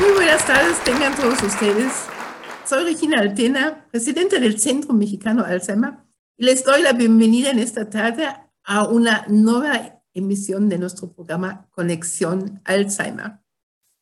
[0.00, 1.92] Muy buenas tardes, tengan todos ustedes.
[2.64, 5.94] Soy Regina Altena, presidenta del Centro Mexicano Alzheimer,
[6.36, 8.28] y les doy la bienvenida en esta tarde
[8.62, 13.40] a una nueva emisión de nuestro programa Conexión Alzheimer.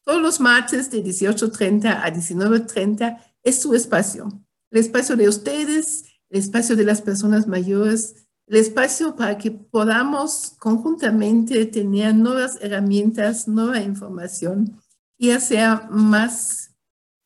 [0.05, 4.29] Todos los martes de 18.30 a 19.30 es su espacio,
[4.71, 10.57] el espacio de ustedes, el espacio de las personas mayores, el espacio para que podamos
[10.59, 14.79] conjuntamente tener nuevas herramientas, nueva información
[15.19, 16.75] y sea más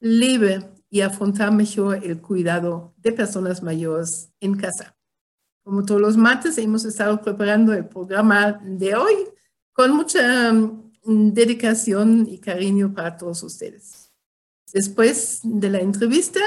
[0.01, 4.97] leve y afrontar mejor el cuidado de personas mayores en casa.
[5.63, 9.15] Como todos los martes, hemos estado preparando el programa de hoy
[9.73, 14.13] con mucha mm, dedicación y cariño para todos ustedes.
[14.73, 16.41] Después de la entrevista,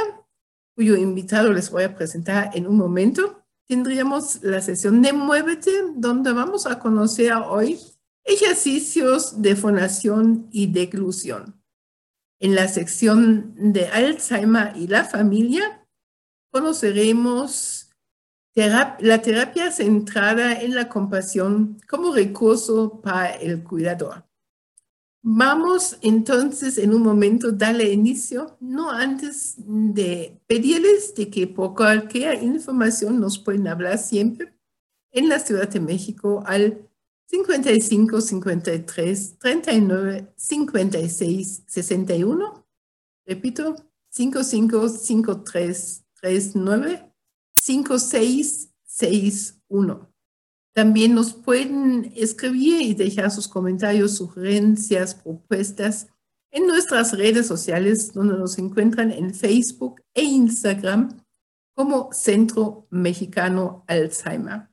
[0.75, 6.33] cuyo invitado les voy a presentar en un momento, tendríamos la sesión de Muévete, donde
[6.33, 7.79] vamos a conocer hoy
[8.23, 11.61] Ejercicios de fonación y declusión.
[12.39, 15.85] En la sección de Alzheimer y la familia
[16.51, 17.89] conoceremos
[18.55, 24.25] la terapia centrada en la compasión como recurso para el cuidador.
[25.25, 32.43] Vamos entonces en un momento darle inicio, no antes de pedirles de que por cualquier
[32.43, 34.53] información nos pueden hablar siempre
[35.11, 36.89] en la Ciudad de México al
[37.33, 42.67] 55, 53, 39, 56, 61.
[43.25, 43.75] Repito,
[44.11, 47.11] 55, 53, 39,
[47.55, 50.13] 56, 61.
[50.75, 56.09] También nos pueden escribir y dejar sus comentarios, sugerencias, propuestas
[56.51, 61.19] en nuestras redes sociales, donde nos encuentran en Facebook e Instagram
[61.73, 64.72] como Centro Mexicano Alzheimer.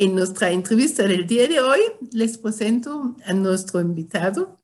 [0.00, 1.78] en nuestra entrevista del día de hoy
[2.10, 4.58] les presento a nuestro invitado,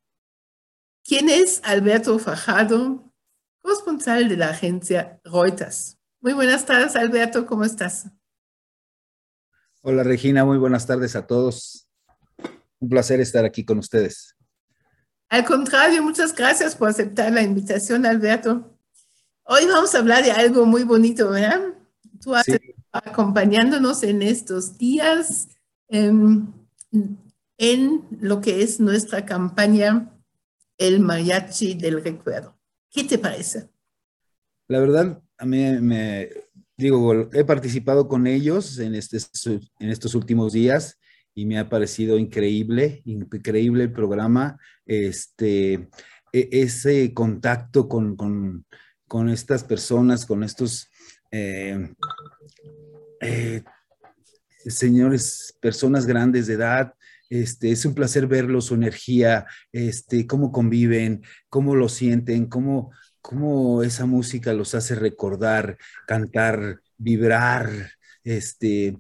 [1.04, 3.12] quien es Alberto Fajardo,
[3.60, 5.98] corresponsal de la agencia Reuters.
[6.22, 8.06] Muy buenas tardes, Alberto, ¿cómo estás?
[9.82, 11.86] Hola, Regina, muy buenas tardes a todos.
[12.78, 14.34] Un placer estar aquí con ustedes.
[15.28, 18.74] Al contrario, muchas gracias por aceptar la invitación, Alberto.
[19.42, 21.74] Hoy vamos a hablar de algo muy bonito, ¿verdad?
[22.22, 22.46] Tú has
[23.04, 25.48] acompañándonos en estos días
[25.88, 26.52] em,
[27.58, 30.12] en lo que es nuestra campaña
[30.78, 32.56] El Mariachi del Recuerdo.
[32.90, 33.68] ¿Qué te parece?
[34.68, 36.30] La verdad, a mí me,
[36.76, 39.18] digo, he participado con ellos en, este,
[39.78, 40.98] en estos últimos días
[41.34, 45.88] y me ha parecido increíble, increíble el programa, este,
[46.32, 48.66] e, ese contacto con, con,
[49.06, 50.88] con estas personas, con estos
[51.30, 51.92] eh,
[53.20, 53.62] eh,
[54.66, 56.94] señores, personas grandes de edad,
[57.28, 63.82] este, es un placer verlos, su energía, este, cómo conviven, cómo lo sienten, cómo, cómo
[63.82, 65.76] esa música los hace recordar,
[66.06, 67.68] cantar, vibrar,
[68.22, 68.98] este,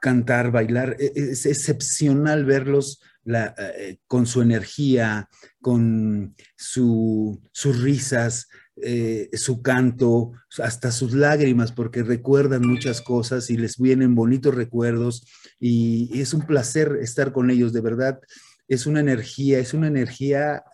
[0.00, 0.96] cantar, bailar.
[0.98, 5.28] E, es excepcional verlos eh, con su energía,
[5.60, 7.38] con sus
[7.80, 14.54] risas, eh, su canto, hasta sus lágrimas, porque recuerdan muchas cosas y les vienen bonitos
[14.54, 15.26] recuerdos
[15.60, 18.20] y es un placer estar con ellos, de verdad.
[18.68, 20.64] Es una energía, es una energía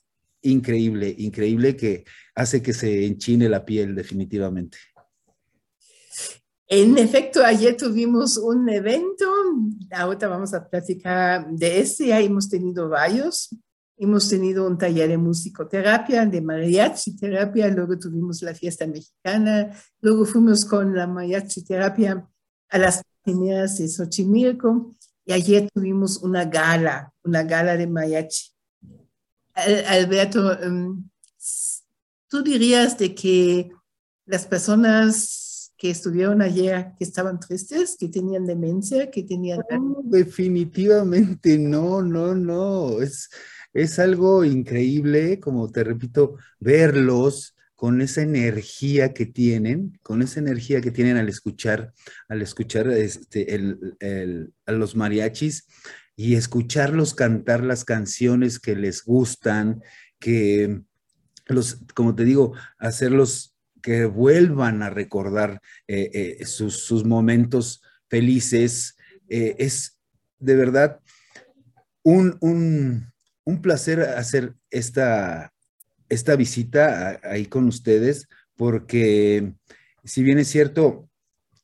[0.43, 2.05] increíble, increíble que
[2.35, 4.79] hace que se enchine la piel definitivamente.
[6.71, 9.25] En efecto, ayer tuvimos un evento,
[9.91, 13.49] ahorita vamos a platicar de ese, ya hemos tenido varios,
[14.00, 20.25] Hemos tenido un taller de musicoterapia, de mariachi terapia, luego tuvimos la fiesta mexicana, luego
[20.25, 22.25] fuimos con la mariachi terapia
[22.69, 28.53] a las primeras de Xochimilco y ayer tuvimos una gala, una gala de mariachi.
[29.55, 31.11] Alberto, em,
[32.29, 33.73] tú dirías de que
[34.27, 39.61] las personas que estuvieron ayer, que estaban tristes, que tenían demencia, que tenían...
[40.05, 43.00] definitivamente no, no, no.
[43.00, 43.31] Es,
[43.73, 50.81] es algo increíble, como te repito, verlos con esa energía que tienen, con esa energía
[50.81, 51.93] que tienen al escuchar,
[52.29, 53.47] al escuchar este,
[54.67, 55.69] a los mariachis
[56.17, 59.81] y escucharlos cantar las canciones que les gustan,
[60.19, 60.82] que
[61.47, 68.97] los, como te digo, hacerlos que vuelvan a recordar eh, eh, sus, momentos felices.
[69.29, 70.00] Eh, es
[70.41, 71.00] de verdad
[72.03, 73.12] un, un
[73.56, 75.55] placer hacer esta,
[76.11, 79.55] esta visita ahí con ustedes, porque
[80.05, 81.09] si bien es cierto,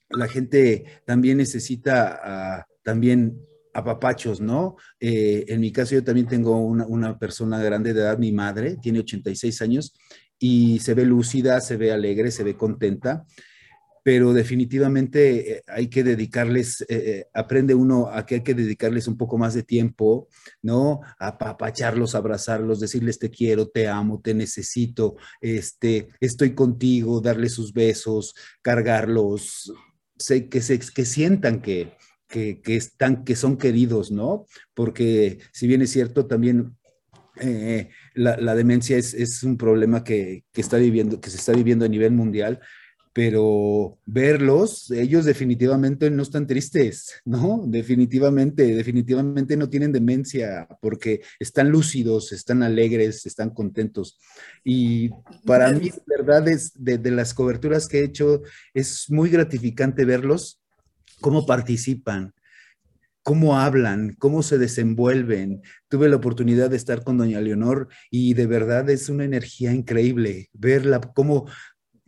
[0.08, 3.38] la gente también necesita a, también
[3.74, 4.76] apapachos, ¿no?
[4.98, 8.76] Eh, en mi caso yo también tengo una, una, persona grande de edad, mi madre,
[8.80, 9.94] tiene 86 años
[10.38, 13.26] y se ve lúcida, se ve alegre, se ve contenta
[14.04, 19.08] pero definitivamente eh, hay que dedicarles, eh, eh, aprende uno a que hay que dedicarles
[19.08, 20.28] un poco más de tiempo,
[20.60, 21.00] ¿no?
[21.18, 28.34] Apapacharlos, abrazarlos, decirles te quiero, te amo, te necesito, este, estoy contigo, darles sus besos,
[28.60, 29.72] cargarlos,
[30.18, 31.94] sé, que, se, que sientan que,
[32.28, 34.44] que, que, están, que son queridos, ¿no?
[34.74, 36.76] Porque si bien es cierto, también
[38.14, 41.84] la, la, demencia es, es un problema que, que, está viviendo, que se está viviendo
[41.84, 42.60] a nivel mundial,
[43.14, 47.62] pero verlos, ellos definitivamente no están tristes, ¿no?
[47.64, 54.18] Definitivamente, definitivamente no tienen demencia porque están lúcidos, están alegres, están contentos.
[54.64, 55.10] Y
[55.46, 58.42] para mí, verdad, es de, las coberturas que he hecho,
[58.74, 60.60] es muy gratificante verlos,
[61.20, 62.34] cómo participan,
[63.22, 65.62] cómo hablan, cómo se desenvuelven.
[65.88, 70.50] Tuve la oportunidad de estar con doña Leonor y de verdad es una energía increíble
[70.52, 71.46] verla, cómo,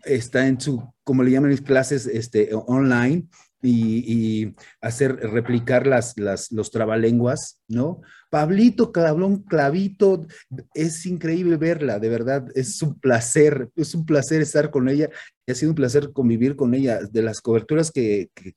[0.06, 3.26] está en su, como le llaman mis clases, este, online
[3.62, 8.00] y, hacer, replicar las, las, los trabalenguas, ¿no?
[8.30, 10.26] Pablito, cabrón, clavito,
[10.74, 15.10] es increíble verla, de verdad, es un placer, es un placer estar con ella,
[15.48, 18.54] ha sido un placer convivir con ella, de las coberturas que, que,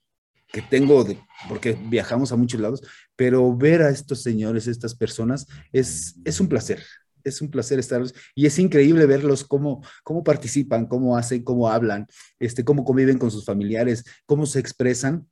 [0.52, 2.82] que tengo, de, porque viajamos a muchos lados,
[3.16, 6.84] pero ver a estos señores, estas personas, es, es un placer,
[7.30, 8.04] es un placer estar
[8.36, 12.08] y es increíble verlos cómo, cómo participan, cómo hacen, cómo hablan,
[12.40, 15.28] este, cómo conviven con sus familiares, cómo se expresan.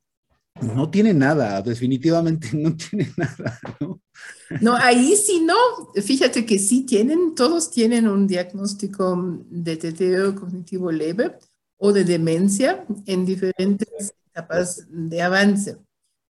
[0.60, 4.00] No tiene nada, definitivamente no tiene nada, ¿no?
[4.60, 5.54] No, ahí sí no.
[6.02, 11.36] Fíjate que sí tienen, todos tienen un diagnóstico de deterioro cognitivo leve
[11.76, 15.76] o de demencia en diferentes etapas de avance.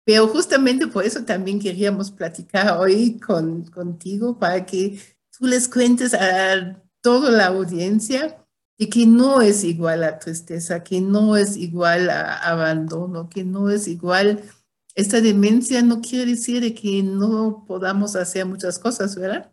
[0.04, 4.98] Pero justamente por eso también queríamos platicar hoy con, contigo para que
[5.38, 8.44] tú les cuentes a toda la audiencia
[8.78, 13.70] de que no es igual a tristeza, que no es igual a abandono, que no
[13.70, 14.42] es igual.
[14.94, 19.52] Esta demencia no quiere decir que no podamos hacer muchas cosas, ¿verdad?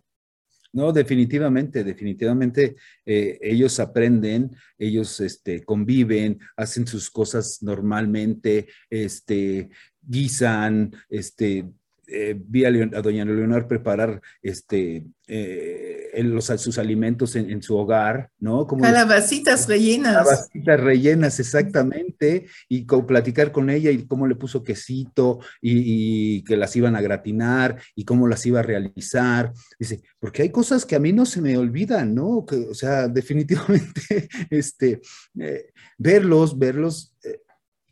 [0.73, 9.69] No, definitivamente, definitivamente eh, ellos aprenden, ellos este, conviven, hacen sus cosas normalmente, este,
[10.01, 11.71] guisan, este,
[12.07, 12.71] eh, vi a,
[13.01, 18.67] doña Leonor preparar este, eh, los, sus alimentos en, su hogar, ¿no?
[18.67, 20.13] Como calabacitas rellenas.
[20.15, 26.75] Calabacitas rellenas, exactamente, y platicar con ella y cómo le puso quesito y, que las
[26.75, 29.51] iban a gratinar y cómo las iba a realizar.
[29.79, 32.45] Dice, porque hay cosas que a mí no se me olvidan, ¿no?
[32.45, 35.01] Que, o sea, definitivamente, este,
[35.39, 37.15] eh, verlos, verlos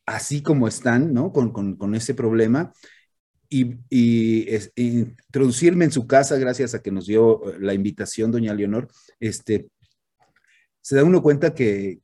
[0.05, 1.31] así como están, ¿no?
[1.31, 2.73] Con, con, con ese problema
[3.53, 8.87] y, introducirme en su casa, gracias a que nos dio eh, la invitación, doña Leonor,
[9.19, 9.67] este,
[10.81, 11.99] se da uno cuenta que,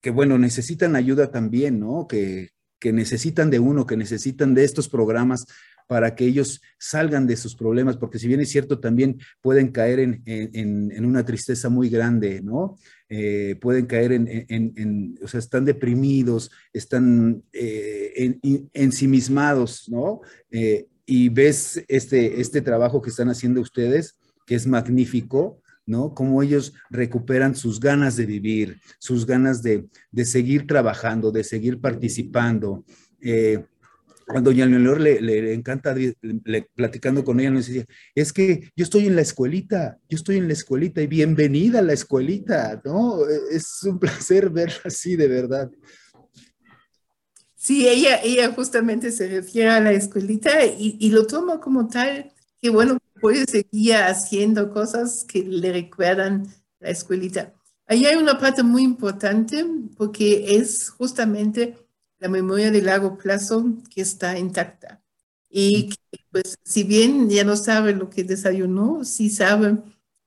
[0.00, 2.06] que bueno, necesitan ayuda también, ¿no?
[2.08, 5.46] Que, que necesitan de uno, que necesitan de estos programas
[5.86, 10.00] para que ellos salgan de sus problemas, porque si bien es cierto, también pueden caer
[10.00, 12.76] en, en, en una tristeza muy grande, ¿no?
[13.08, 18.38] Eh, pueden caer en, o sea, están deprimidos, están eh,
[18.72, 20.20] ensimismados, ¿no?
[20.50, 26.14] Eh, y ves este, este trabajo que están haciendo ustedes, que es magnífico, ¿no?
[26.14, 31.80] Cómo ellos recuperan sus ganas de vivir, sus ganas de, de seguir trabajando, de seguir
[31.80, 32.84] participando.
[34.26, 35.94] Cuando doña Leonor le, le, encanta
[36.74, 40.46] platicando con ella, nos decía, es que yo estoy en la escuelita, yo estoy en
[40.46, 43.26] la escuelita y bienvenida a la escuelita, ¿no?
[43.50, 45.70] Es un placer verla así, de verdad.
[47.54, 52.32] Sí, ella, ella justamente se refiere a la escuelita y, y lo toma como tal,
[52.60, 56.46] que bueno, puede seguir haciendo cosas que le recuerdan
[56.80, 57.54] la escuelita.
[57.86, 59.64] Ahí hay una parte muy importante
[59.96, 61.83] porque es justamente
[62.24, 65.02] la memoria de largo plazo que está intacta.
[65.50, 69.76] Y que, pues, si bien ya no sabe lo que desayunó, sí sabe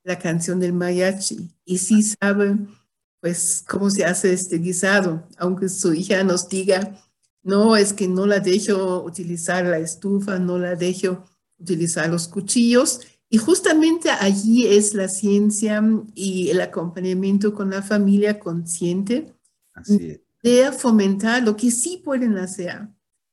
[0.03, 2.55] la canción del mariachi y sí sabe,
[3.19, 7.03] pues, cómo se hace este guisado, aunque su hija nos diga,
[7.41, 11.25] no, es que no la dejo utilizar la estufa, no la dejo
[11.57, 13.01] utilizar los cuchillos.
[13.27, 19.33] Y justamente allí es la ciencia y el acompañamiento con la familia consciente
[20.43, 22.87] de fomentar lo que sí pueden hacer.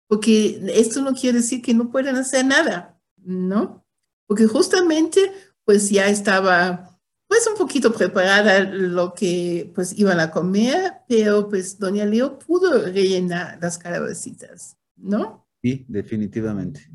[0.07, 3.85] Porque esto no quiere decir que no puedan hacer nada, ¿no?
[4.27, 5.33] Porque justamente
[5.65, 6.95] pues ya estaba
[7.27, 12.85] pues un poquito preparada lo que pues iban a comer, pero pues doña Leo pudo
[12.85, 15.47] rellenar las calabecitas, ¿no?
[15.63, 16.89] Sí, definitivamente.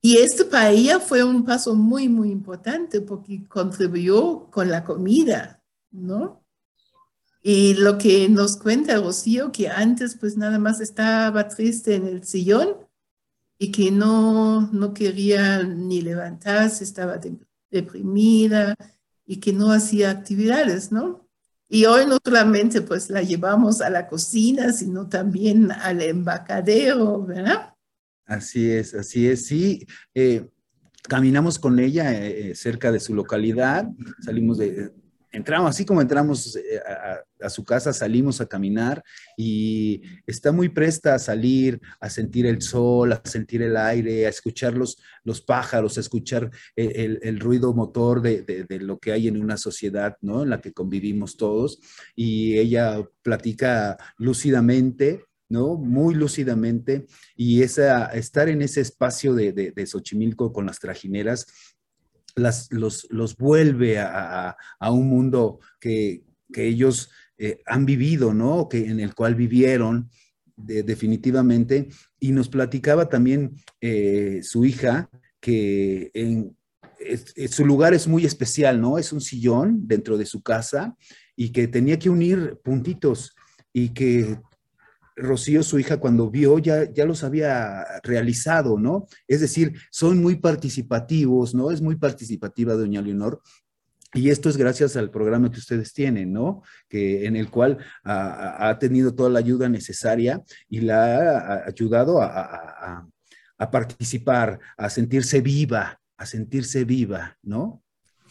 [0.00, 5.62] Y esto para ella fue un paso muy, muy importante porque contribuyó con la comida,
[5.90, 6.43] ¿no?
[7.46, 12.24] Y lo que nos cuenta Rocío, que antes pues nada más estaba triste en el
[12.24, 12.78] sillón
[13.58, 17.20] y que no, no quería ni levantarse, estaba
[17.70, 18.74] deprimida
[19.26, 21.28] y que no hacía actividades, ¿no?
[21.68, 27.74] Y hoy no solamente pues la llevamos a la cocina, sino también al embacadero, ¿verdad?
[28.24, 29.86] Así es, así es, sí.
[30.14, 30.48] Eh,
[31.02, 33.86] caminamos con ella eh, eh, cerca de su localidad,
[34.24, 34.94] salimos de,
[35.34, 36.80] entramos, así como entramos eh,
[37.40, 39.02] a, su casa, salimos a caminar
[39.36, 44.30] y está muy presta a salir, a sentir el sol, a sentir el aire, a
[44.30, 49.56] escuchar los, los pájaros, a escuchar el, ruido motor de, lo que hay en una
[49.56, 50.44] sociedad, ¿no?
[50.44, 51.80] En la que convivimos todos.
[52.14, 55.76] Y ella platica lúcidamente, ¿no?
[55.76, 57.06] Muy lúcidamente.
[57.36, 61.73] Y esa, estar en ese espacio de, de Xochimilco con las trajineras
[62.34, 64.56] los, los vuelve a,
[64.90, 66.22] un mundo que,
[66.56, 68.68] ellos eh, han vivido, ¿no?
[68.68, 70.08] Que, en el cual vivieron
[70.56, 71.88] definitivamente.
[72.20, 75.10] Y nos platicaba también eh, su hija
[75.40, 76.56] que en,
[77.50, 78.98] su lugar es muy especial, ¿no?
[78.98, 80.96] Es un sillón dentro de su casa
[81.36, 83.34] y que tenía que unir puntitos
[83.72, 84.38] y que
[85.16, 89.06] Rocío, su hija, cuando vio, ya, ya los había realizado, ¿no?
[89.28, 91.70] Es decir, son muy participativos, ¿no?
[91.70, 93.40] Es muy participativa doña Leonor.
[94.12, 96.62] Y esto es gracias al programa que ustedes tienen, ¿no?
[96.88, 103.08] Que, en el cual ha, tenido toda la ayuda necesaria y la ha ayudado a,
[103.58, 107.82] a participar, a sentirse viva, a sentirse viva, ¿no?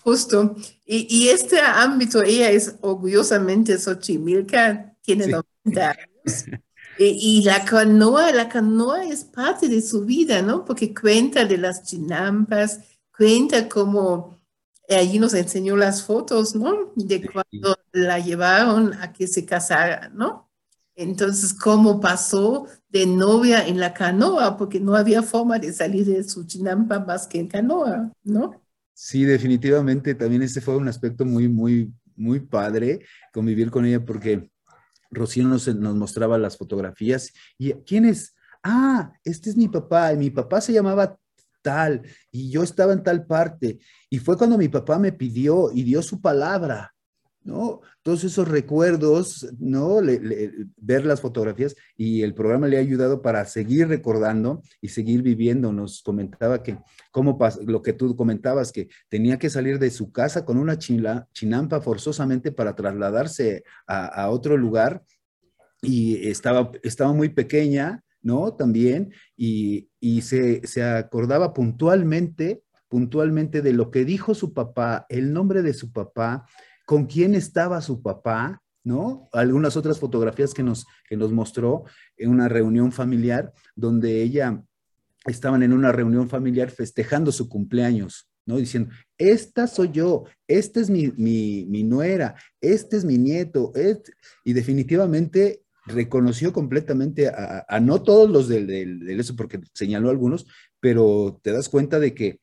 [0.03, 0.55] Justo.
[0.85, 5.27] Y, y, este ámbito, ella es orgullosamente Xochimilca, tiene
[5.63, 6.45] 90 años.
[6.97, 10.63] Y, la canoa, la canoa es parte de su vida, ¿no?
[10.63, 12.79] Porque cuenta de las chinampas,
[13.15, 14.37] cuenta cómo
[14.87, 16.93] eh, allí nos enseñó las fotos, ¿no?
[16.95, 20.49] De cuando la llevaron a que se casara, ¿no?
[20.95, 26.23] Entonces, cómo pasó de novia en la canoa, porque no había forma de salir de
[26.23, 28.61] su chinampa más que en canoa, ¿no?
[28.93, 32.99] Sí, definitivamente también ese fue un aspecto muy, muy, muy padre
[33.33, 34.51] convivir con ella porque
[35.13, 37.31] Rocío nos, mostraba las fotografías.
[37.57, 38.35] ¿Y quién es?
[38.63, 40.13] Ah, este es mi papá.
[40.13, 41.17] Y mi papá se llamaba
[41.61, 43.79] tal y yo estaba en tal parte.
[44.09, 46.92] Y fue cuando mi papá me pidió y dio su palabra.
[47.43, 47.81] ¿No?
[48.01, 49.99] Todos esos recuerdos, ¿no?
[50.77, 55.71] ver las fotografías y el programa le ha ayudado para seguir recordando y seguir viviendo.
[55.73, 56.77] Nos comentaba que,
[57.11, 61.81] cómo lo que tú comentabas, que tenía que salir de su casa con una chinampa
[61.81, 65.03] forzosamente para trasladarse a, otro lugar
[65.81, 68.53] y estaba, estaba muy pequeña, ¿no?
[68.53, 69.89] También, y,
[70.21, 75.91] se, se acordaba puntualmente, puntualmente de lo que dijo su papá, el nombre de su
[75.91, 76.45] papá,
[76.85, 79.29] con quién estaba su papá, ¿no?
[79.31, 81.85] Algunas otras fotografías que nos, que nos mostró
[82.17, 84.63] en una reunión familiar donde ella
[85.25, 88.57] estaban en una reunión familiar festejando su cumpleaños, ¿no?
[88.57, 93.71] Diciendo, esta soy yo, esta es mi, mi, nuera, este es mi nieto,
[94.43, 100.45] y definitivamente reconoció completamente a, no todos los del, del, eso, porque señaló algunos,
[100.79, 102.39] pero te das cuenta de que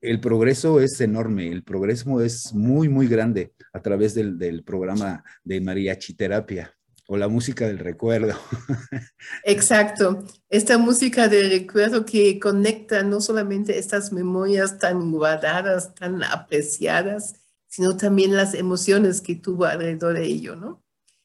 [0.00, 5.60] el progreso es enorme, el progreso es muy, muy grande a través del, programa de
[5.60, 6.74] mariachi terapia
[7.06, 8.34] o la música del recuerdo.
[9.44, 17.34] Exacto, esta música del recuerdo que conecta no solamente estas memorias tan guardadas, tan apreciadas,
[17.66, 20.82] sino también las emociones que tuvo alrededor de ello, ¿no?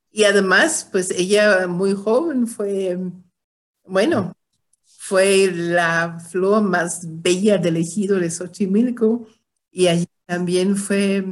[0.09, 2.99] Y además, pues ella muy joven fue,
[3.83, 4.35] bueno,
[5.05, 9.27] fue la flor más bella del ejido de Xochimilco
[9.69, 11.25] y allí también fue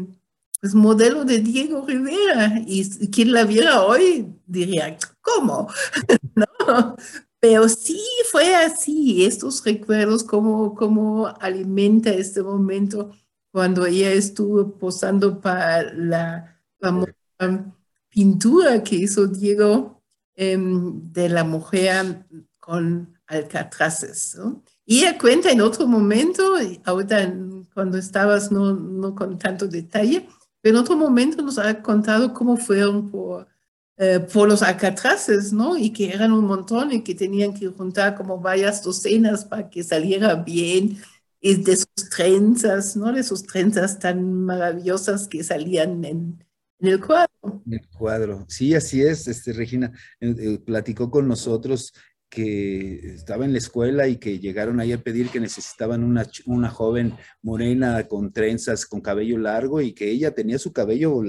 [0.60, 2.62] pues modelo de Diego Rivera.
[2.68, 5.70] Y quien la viera hoy diría, ¿cómo?
[6.36, 6.98] ¿No?
[7.40, 13.12] Pero sí fue así, estos recuerdos, cómo, cómo alimenta este momento
[13.54, 16.62] cuando ella estuvo posando para la
[18.10, 20.04] pintura que hizo Diego
[20.36, 22.26] em, de la mujer
[22.60, 24.38] con alcatraces.
[24.86, 27.34] Y ella cuenta en otro momento, ahorita
[27.74, 30.28] cuando estabas no, no con tanto detalle,
[30.62, 33.48] pero en otro momento nos ha contado cómo fueron por,
[33.98, 35.78] eh, por los alcatraces, ¿no?
[35.78, 39.84] Y que eran un montón y que tenían que juntar como varias docenas para que
[39.84, 40.98] saliera bien.
[41.40, 43.12] Y de sus trenzas, ¿no?
[43.12, 46.44] De sus trenzas tan maravillosas que salían en,
[46.80, 47.64] en el cuadro.
[47.66, 48.46] En el cuadro.
[48.48, 49.92] Sí, así es, este, Regina.
[50.20, 51.94] Eh, eh, platicó con nosotros
[52.32, 56.70] que estaba en la escuela y que llegaron ahí a pedir que necesitaban una, una
[56.70, 61.22] joven morena con trenzas, con cabello largo y que ella tenía su cabello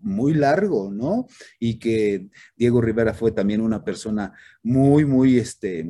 [0.00, 1.26] muy largo, ¿no?
[1.60, 4.32] Y que Diego Rivera fue también una persona
[4.62, 5.86] muy, muy, este,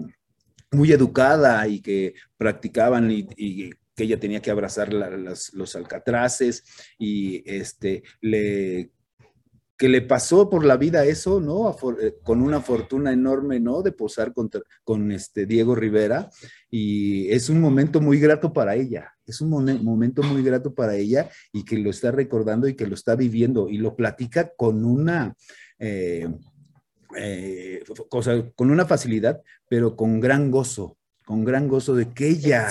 [0.72, 6.64] muy educada y que practicaban y, que ella tenía que abrazar los alcatraces
[6.98, 8.90] y este, le
[9.76, 11.76] que le pasó por la vida eso, ¿no?
[12.00, 13.82] Eh, con una fortuna enorme, ¿no?
[13.82, 14.32] De posar
[14.84, 16.30] con este Diego Rivera.
[16.70, 21.28] Y es un momento muy grato para ella, es un momento muy grato para ella
[21.52, 25.34] y que lo está recordando y que lo está viviendo y lo platica con una...
[25.78, 26.28] Eh,
[27.16, 32.68] eh, cosa, con una facilidad, pero con gran gozo, con gran gozo de que ella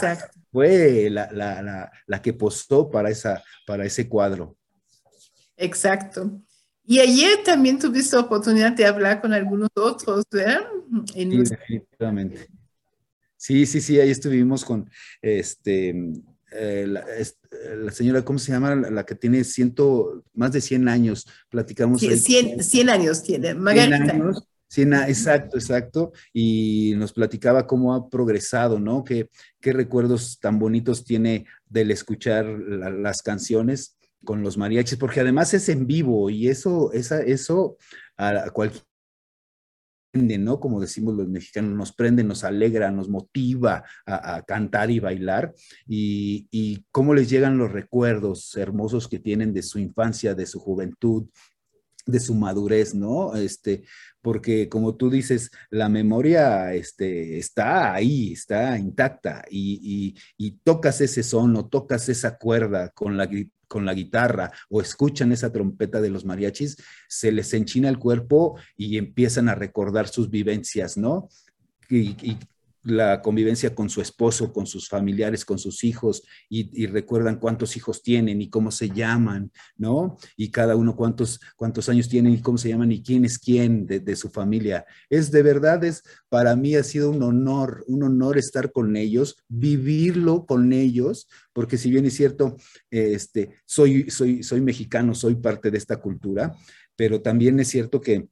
[0.51, 4.57] fue la, la, la, que postó para, esa, para ese cuadro.
[5.57, 6.41] Exacto.
[6.87, 10.61] Y ayer también tuviste oportunidad de hablar con algunos otros, ¿verdad?
[11.11, 12.47] sí, definitivamente.
[13.37, 14.89] Sí, sí, sí, ahí estuvimos con
[15.21, 15.89] este,
[16.51, 18.75] eh, la, señora, ¿cómo se llama?
[18.75, 21.27] La, que tiene ciento, más de 100 años.
[21.49, 22.01] Platicamos.
[22.01, 24.13] Sí, 100, años tiene, Margarita.
[24.67, 25.09] 100 años.
[25.09, 26.11] exacto, exacto.
[26.33, 29.03] Y nos platicaba cómo ha progresado, ¿no?
[29.03, 33.95] Qué, qué recuerdos tan bonitos tiene del escuchar las canciones
[34.25, 37.77] con los mariachis, porque además es en vivo y eso, esa, eso
[38.17, 38.83] a cualquier
[40.15, 40.59] ¿no?
[40.59, 45.53] Como decimos los mexicanos, nos prende, nos alegra, nos motiva a, cantar y bailar,
[45.87, 50.59] y, y, cómo les llegan los recuerdos hermosos que tienen de su infancia, de su
[50.59, 51.27] juventud,
[52.05, 53.35] de su madurez, ¿no?
[53.35, 53.83] Este,
[54.21, 61.23] porque como tú dices, la memoria este, está ahí, está intacta, y, y, tocas ese
[61.23, 63.29] son o tocas esa cuerda con la,
[63.67, 68.57] con la guitarra o escuchan esa trompeta de los mariachis, se les enchina el cuerpo
[68.75, 71.29] y empiezan a recordar sus vivencias, ¿no?
[71.89, 72.37] Y,
[72.85, 78.03] la convivencia con su esposo, con sus familiares, con sus hijos, y, recuerdan cuántos hijos
[78.03, 80.17] tienen y cómo se llaman, ¿no?
[80.37, 83.87] Y cada uno cuántos, cuántos años tienen y cómo se llaman y quién es quién
[83.87, 84.85] de, de, su familia.
[85.09, 89.37] Es de verdad, es para mí ha sido un honor, un honor estar con ellos,
[89.47, 92.55] vivirlo con ellos, porque si bien es cierto,
[92.91, 96.55] este, soy, soy, soy mexicano, soy parte de esta cultura,
[96.95, 98.27] pero también es cierto que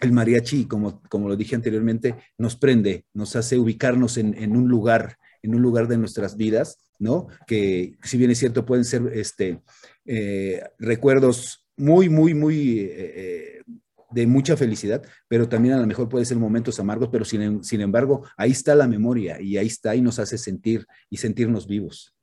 [0.00, 5.18] el mariachi, como, como lo dije anteriormente, nos prende, nos hace ubicarnos en, un lugar,
[5.42, 7.28] en un lugar de nuestras vidas, ¿no?
[7.46, 9.62] Que si bien es cierto, pueden ser este,
[10.04, 13.62] eh, recuerdos muy, muy, muy eh, eh,
[14.10, 17.80] de mucha felicidad, pero también a lo mejor puede ser momentos amargos, pero sin, sin
[17.80, 22.14] embargo, ahí está la memoria y ahí está y nos hace sentir y sentirnos vivos.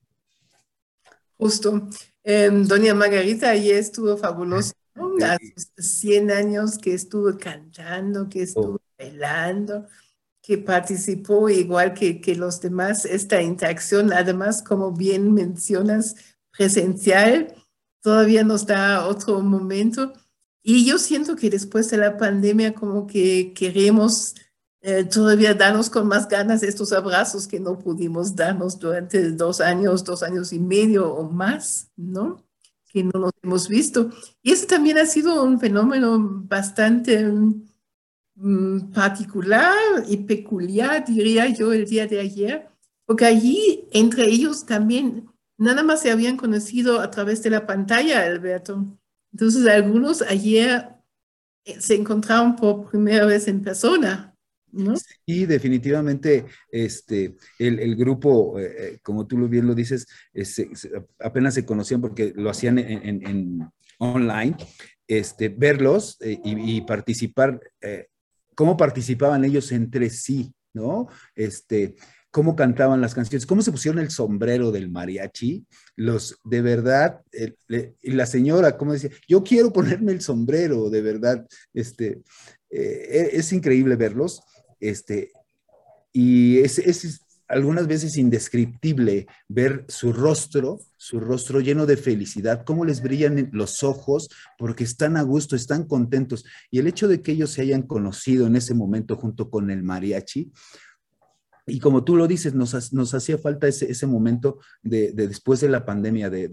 [1.37, 1.87] Justo.
[2.23, 4.73] Em, doña Margarita ahí estuvo fabuloso
[5.75, 8.81] sus 100 años que estuvo cantando, que estuvo oh.
[8.97, 9.87] bailando,
[10.41, 16.15] que participó igual que, que los demás, esta interacción, además, como bien mencionas,
[16.57, 17.53] presencial,
[18.01, 20.13] todavía nos da otro momento.
[20.63, 24.35] Y yo siento que después de la pandemia como que queremos
[24.81, 30.03] eh, todavía darnos con más ganas estos abrazos que no pudimos darnos durante dos años,
[30.03, 32.46] dos años y medio o más, ¿no?
[32.97, 34.09] Que no nos hemos visto.
[34.41, 37.31] Y eso también ha sido un fenómeno bastante
[38.35, 39.75] mm, particular
[40.07, 42.67] y peculiar, diría yo, el día de ayer,
[43.05, 48.25] porque allí entre ellos también nada más se habían conocido a través de la pantalla,
[48.25, 48.83] Alberto.
[49.31, 50.89] Entonces algunos ayer
[51.65, 54.35] eh, se encontraron por primera vez en persona.
[55.25, 60.07] Sí, definitivamente, este, el, grupo, eh, eh, como tú bien lo dices,
[61.19, 63.67] apenas se conocían porque lo hacían en,
[63.99, 64.55] online,
[65.07, 67.59] este, verlos eh, y, participar,
[68.55, 71.07] cómo participaban ellos entre sí, ¿no?
[71.35, 71.95] Este,
[72.29, 77.21] cómo cantaban las canciones, cómo se pusieron el sombrero del mariachi, los, de verdad,
[77.67, 82.21] y la señora, como decía, yo quiero ponerme el sombrero, de verdad, este,
[82.69, 84.41] eh, es increíble verlos,
[84.79, 85.31] este,
[86.11, 92.85] y es, es, algunas veces indescriptible ver su rostro, su rostro lleno de felicidad, cómo
[92.85, 96.45] les brillan los ojos, porque están a gusto, están contentos.
[96.69, 99.83] Y el hecho de que ellos se hayan conocido en ese momento junto con el
[99.83, 100.51] mariachi,
[101.69, 105.67] y como tú lo dices, nos, nos hacía falta ese, ese momento de, después de
[105.67, 106.47] la pandemia, de,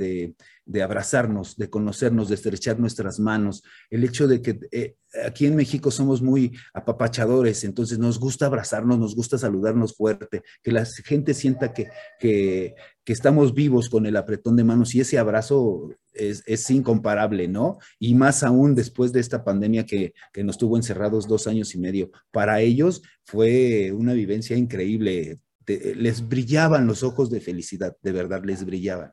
[0.66, 3.62] de, abrazarnos, de conocernos, de estrechar nuestras manos.
[3.90, 4.96] El hecho de que eh,
[5.26, 10.72] aquí en México somos muy apapachadores, entonces nos gusta abrazarnos, nos gusta saludarnos fuerte, que
[10.72, 12.74] la gente sienta que, que,
[13.04, 17.78] que estamos vivos con el apretón de manos y ese abrazo es, incomparable, ¿no?
[17.98, 22.10] Y más aún después de esta pandemia que, nos tuvo encerrados dos años y medio.
[22.30, 25.40] Para ellos fue una vivencia increíble.
[25.66, 29.12] les brillaban los ojos de felicidad, de verdad, les brillaban.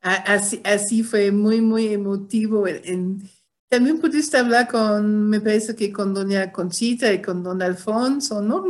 [0.00, 2.66] Así, así fue muy, muy emotivo.
[3.72, 8.66] También pudiste hablar con, me parece que con doña Conchita y con don Alfonso, ¿no?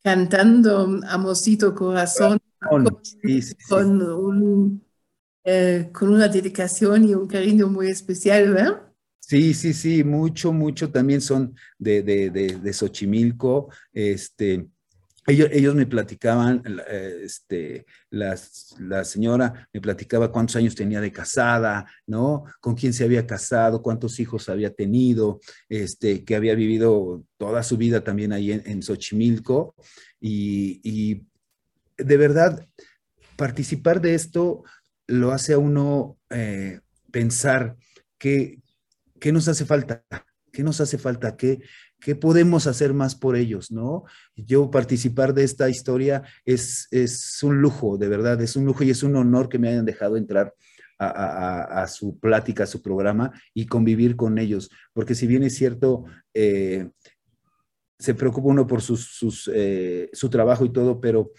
[0.00, 2.38] Cantando Amosito Corazón.
[3.68, 4.84] con un
[5.42, 8.82] eh, con una dedicación y un cariño muy especial, ¿verdad?
[9.18, 13.68] Sí, sí, sí, mucho, mucho también son de, de, de, Xochimilco.
[13.92, 14.68] Este,
[15.28, 21.12] ellos, ellos me platicaban, eh, este, las, la señora me platicaba cuántos años tenía de
[21.12, 22.44] casada, ¿no?
[22.60, 27.76] Con quién se había casado, cuántos hijos había tenido, este, que había vivido toda su
[27.76, 29.74] vida también ahí en, en Xochimilco.
[30.18, 31.26] Y, y
[31.98, 32.66] de verdad,
[33.36, 34.64] participar de esto
[35.06, 37.76] lo hace a uno eh, pensar
[38.16, 38.60] qué,
[39.20, 40.04] qué nos hace falta,
[40.52, 41.60] qué nos hace falta, qué,
[42.00, 44.04] qué podemos hacer más por ellos, ¿no?
[44.36, 48.90] Yo participar de esta historia es, es un lujo, de verdad, es un lujo y
[48.90, 50.54] es un honor que me hayan dejado entrar
[51.00, 56.04] a, su plática, a su programa y convivir con ellos, porque si bien es cierto,
[56.34, 56.88] eh,
[57.98, 61.30] se preocupa uno por sus, eh, su trabajo y todo, pero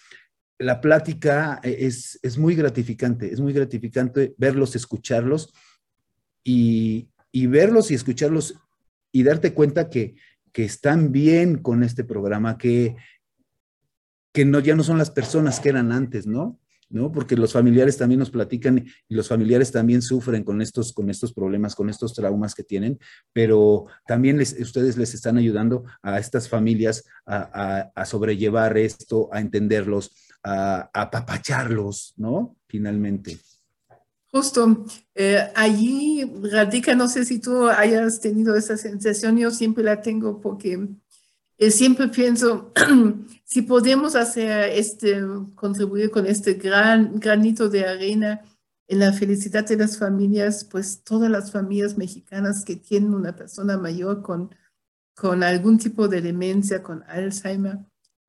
[0.57, 5.53] la plática es, es, muy gratificante, es muy gratificante verlos, escucharlos
[6.43, 8.55] y, verlos y escucharlos
[9.11, 10.15] y darte cuenta que,
[10.55, 12.95] están bien con este programa, que,
[14.33, 16.59] que no, ya no son las personas que eran antes, ¿no?
[16.89, 17.11] ¿no?
[17.11, 21.33] Porque los familiares también nos platican y los familiares también sufren con estos, con estos
[21.33, 22.99] problemas, con estos traumas que tienen,
[23.31, 29.39] pero también les, ustedes les están ayudando a estas familias a, a sobrellevar esto, a
[29.39, 30.11] entenderlos,
[30.43, 32.55] a, apapacharlos, ¿no?
[32.67, 33.37] Finalmente.
[34.31, 40.01] Justo, eh, allí radica, no sé si tú hayas tenido esa sensación, yo siempre la
[40.01, 40.87] tengo porque
[41.57, 42.71] eh, siempre pienso,
[43.43, 45.19] si podemos hacer este,
[45.55, 48.41] contribuir con este gran granito de arena
[48.87, 53.77] en la felicidad de las familias, pues todas las familias mexicanas que tienen una persona
[53.77, 54.55] mayor con,
[55.15, 57.79] con algún tipo de demencia, con Alzheimer,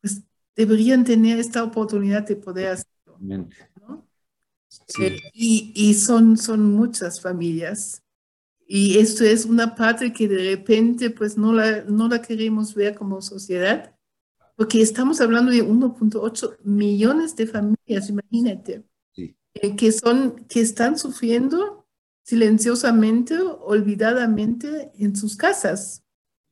[0.01, 0.23] pues
[0.57, 3.47] deberían tener esta oportunidad de poder hacerlo.
[4.99, 5.05] ¿No?
[5.05, 8.03] Eh, y, y son, son muchas familias.
[8.67, 12.95] Y esto es una parte que de repente pues no la, no la queremos ver
[12.95, 13.97] como sociedad,
[14.57, 18.85] porque estamos hablando de 1.8 millones de familias, imagínate,
[19.17, 21.89] eh, que, son, que están sufriendo
[22.23, 26.05] silenciosamente, olvidadamente en sus casas,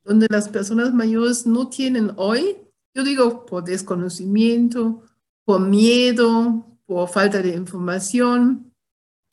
[0.03, 2.57] donde las personas mayores no tienen hoy
[2.93, 5.03] yo digo por desconocimiento,
[5.45, 8.73] por miedo, por falta de información,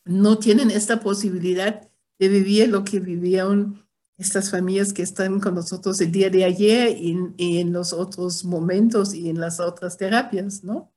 [0.04, 1.88] no tienen esta posibilidad
[2.18, 3.82] de vivir lo que vivieron
[4.18, 9.14] estas familias que están con nosotros el día de ayer y, en los otros momentos
[9.14, 10.92] y en las otras terapias, ¿no?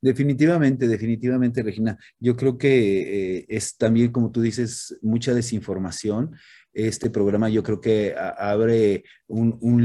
[0.00, 1.98] Definitivamente, definitivamente, Regina.
[2.20, 6.36] Yo creo que eh, es también, como tú dices, mucha desinformación.
[6.72, 9.84] Este programa yo creo que abre un, un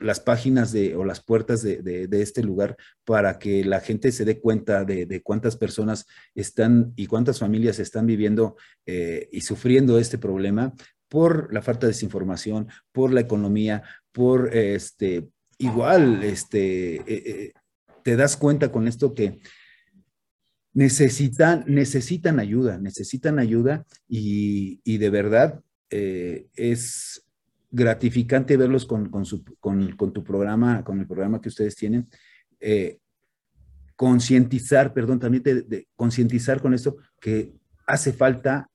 [0.00, 4.40] las páginas de, o las puertas de, este lugar para que la gente se dé
[4.40, 10.74] cuenta de, cuántas personas están y cuántas familias están viviendo eh, y sufriendo este problema
[11.08, 13.82] por la falta de desinformación, por la economía,
[14.12, 17.52] por este, igual, este, eh, eh,
[18.02, 19.40] te das cuenta con esto que
[20.72, 25.60] necesitan, necesitan ayuda, necesitan ayuda y, y de verdad
[25.90, 27.24] es
[27.70, 32.08] gratificante verlos con, tu programa, con el programa que ustedes tienen.
[32.58, 32.98] Eh,
[33.96, 37.52] concientizar, perdón, también de, concientizar con esto que
[37.86, 38.66] hace falta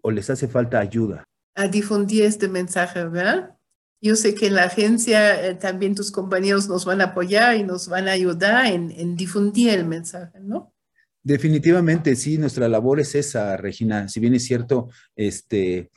[0.00, 1.24] o les hace falta ayuda.
[1.54, 3.56] A difundir este mensaje, ¿verdad?
[4.00, 7.62] Yo sé que en la agencia eh, también tus compañeros nos van a apoyar y
[7.62, 10.72] nos van a ayudar en, difundir el mensaje, ¿no?
[11.22, 14.08] Definitivamente, sí, nuestra labor es esa, Regina.
[14.08, 15.90] Si bien es cierto, este,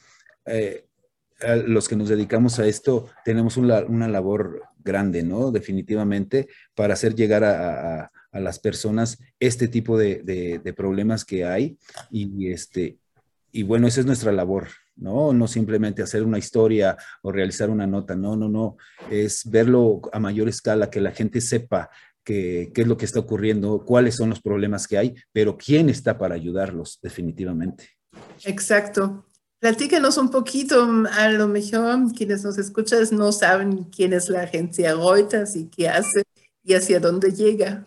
[0.45, 0.87] eh,
[1.65, 5.51] los que nos dedicamos a esto tenemos una, labor grande, ¿no?
[5.51, 11.77] Definitivamente, para hacer llegar a, las personas este tipo de, problemas que hay.
[12.11, 12.97] Y, este,
[13.51, 15.33] y bueno, esa es nuestra labor, ¿no?
[15.33, 18.77] No simplemente hacer una historia o realizar una nota, no, no, no.
[19.11, 21.89] Es verlo a mayor escala, que la gente sepa
[22.23, 26.17] qué es lo que está ocurriendo, cuáles son los problemas que hay, pero quién está
[26.17, 27.89] para ayudarlos, definitivamente.
[28.45, 29.25] Exacto.
[29.63, 34.93] Platícanos un poquito, a lo mejor quienes nos escuchan no saben quién es la agencia
[34.93, 36.23] Reuters y qué hace
[36.65, 37.85] y hacia dónde llega.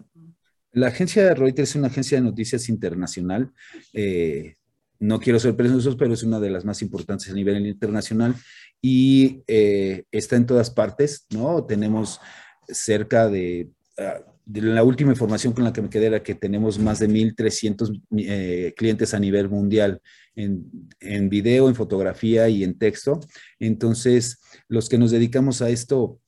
[0.72, 3.52] La agencia Reuters es una agencia de noticias internacional.
[3.92, 4.54] Eh,
[5.00, 8.34] no quiero ser presuntuoso, pero es una de las más importantes a nivel internacional
[8.80, 11.62] y eh, está en todas partes, ¿no?
[11.66, 12.22] Tenemos
[12.68, 17.00] cerca de ah, la última información con la que me quedé era que tenemos más
[17.00, 20.00] de 1.300 eh, clientes a nivel mundial
[20.37, 23.20] en, en, video, en fotografía y en texto.
[23.59, 26.20] Entonces, los que nos dedicamos a esto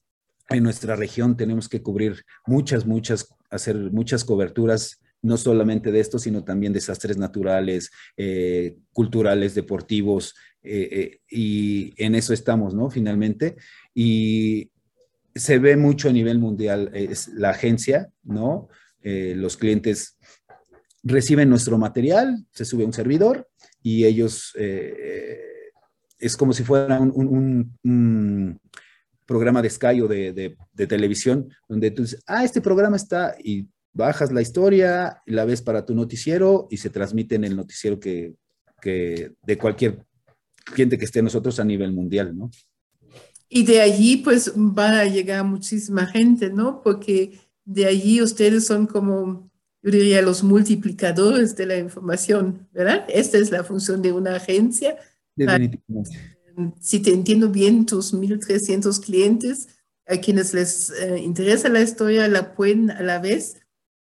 [0.48, 6.18] en nuestra región tenemos que cubrir muchas, muchas, hacer muchas coberturas no solamente de esto,
[6.18, 12.90] sino también desastres naturales, eh, culturales, deportivos, eh, y en eso estamos, ¿no?
[12.90, 13.56] Finalmente.
[13.94, 14.70] Y
[15.38, 18.68] se ve mucho a nivel mundial es la agencia, ¿no?
[19.02, 20.18] Eh, los clientes
[21.02, 23.48] reciben nuestro material, se sube a un servidor
[23.82, 25.40] y ellos eh,
[26.18, 28.60] es como si fuera un,
[29.24, 30.56] programa de Sky o de,
[30.88, 35.84] televisión, donde tú dices, ah, este programa está y bajas la historia, la ves para
[35.84, 38.34] tu noticiero y se transmite en el noticiero que,
[38.80, 40.02] que de cualquier
[40.64, 42.50] cliente que esté nosotros a nivel mundial, ¿no?
[43.48, 46.82] Y de allí pues va a llegar muchísima gente, ¿no?
[46.82, 49.50] Porque de allí ustedes son como,
[49.82, 53.04] yo diría, los multiplicadores de la información, ¿verdad?
[53.08, 54.96] Esta es la función de una agencia.
[55.34, 56.18] Definitivamente.
[56.80, 59.68] si te entiendo bien, tus 1.300 clientes,
[60.06, 63.60] a quienes les eh, interesa la historia, la pueden a la vez,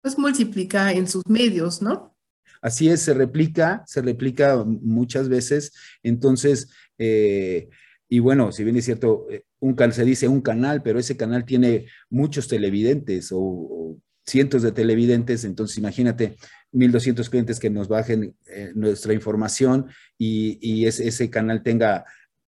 [0.00, 2.16] pues multiplicar en sus medios, ¿no?
[2.62, 5.72] Así es, se replica, se replica muchas veces.
[6.02, 7.68] Entonces, eh,
[8.08, 11.44] y bueno, si bien es cierto, eh, un se dice un canal, pero ese canal
[11.44, 16.36] tiene muchos televidentes o, cientos de televidentes, entonces imagínate
[16.72, 19.86] 1.200 clientes que nos bajen eh, nuestra información
[20.18, 22.04] y, ese, canal tenga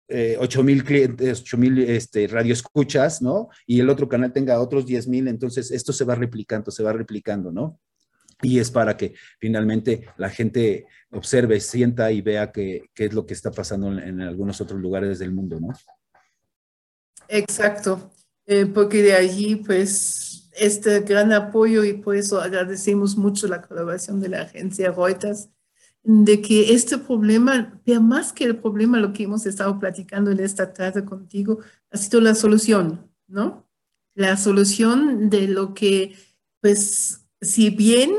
[0.07, 3.49] eh, 8.000 clientes, 8.000 este, radioescuchas, ¿no?
[3.65, 7.51] Y el otro canal tenga otros 10.000, entonces esto se va replicando, se va replicando,
[7.51, 7.79] ¿no?
[8.43, 13.33] Y es para que finalmente la gente observe, sienta y vea qué, es lo que
[13.33, 15.69] está pasando en, algunos otros lugares del mundo, ¿no?
[17.27, 18.11] Exacto,
[18.45, 24.19] eh, porque de allí pues este gran apoyo y por eso agradecemos mucho la colaboración
[24.19, 25.49] de la agencia Reuters,
[26.03, 30.41] de que este problema, vea más que el problema, lo que hemos estado platicando en
[30.41, 31.59] esta tarde contigo,
[31.91, 33.65] ha sido la solución, ¿no?
[34.13, 36.15] La solución de lo que,
[36.59, 38.11] pues, si bien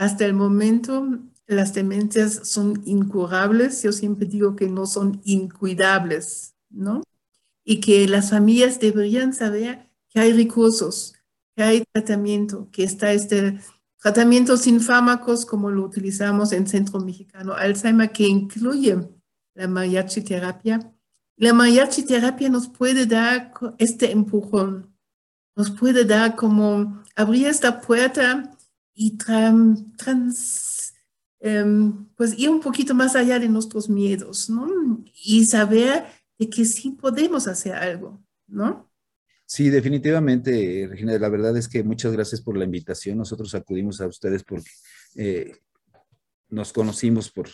[0.00, 3.82] hasta el momento, las demencias son incurables.
[3.82, 7.02] Yo siempre digo que no son incuidables, ¿no?
[7.64, 11.16] Y que las familias deberían saber que hay recursos,
[11.54, 13.60] que hay tratamiento, que está este
[14.00, 19.06] tratamiento sin fármacos como lo utilizamos en Centro Mexicano Alzheimer, que incluye
[19.52, 20.94] la mariachi terapia.
[21.36, 24.96] La mariachi terapia nos puede dar este empujón,
[25.54, 28.56] nos puede dar como abrir esta puerta
[28.94, 30.94] y trans,
[31.40, 35.02] em, pues ir un poquito más allá de nuestros miedos, ¿no?
[35.24, 36.04] Y saber
[36.38, 38.90] de que sí podemos hacer algo, ¿no?
[39.50, 41.18] Sí, definitivamente, Regina.
[41.18, 43.18] La verdad es que muchas gracias por la invitación.
[43.18, 44.70] Nosotros acudimos a ustedes porque
[45.16, 45.56] eh,
[46.48, 47.48] nos conocimos por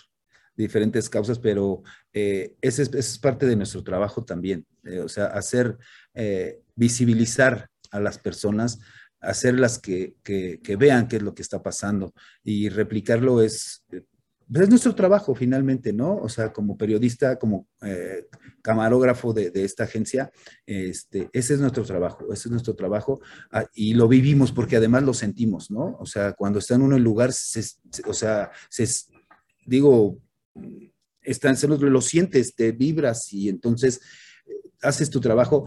[0.55, 4.67] diferentes causas, pero eh, ese, es, parte de nuestro trabajo también.
[4.85, 5.79] Eh, o sea, hacer,
[6.75, 8.79] visibilizar a las personas
[9.27, 14.95] hacerlas que, que, vean qué es lo que está pasando y replicarlo es, es nuestro
[14.95, 16.17] trabajo finalmente, ¿no?
[16.17, 18.27] O sea, como periodista, como eh,
[18.63, 20.31] camarógrafo de, esta agencia,
[20.65, 25.03] este, ese es nuestro trabajo, ese es nuestro trabajo ah, y lo vivimos porque además
[25.03, 25.97] lo sentimos, ¿no?
[25.99, 28.87] O sea, cuando está en uno en lugar, o sea, se,
[29.67, 30.21] digo,
[31.21, 34.01] están, lo, lo sientes, te vibras y entonces
[34.47, 35.67] eh, haces tu trabajo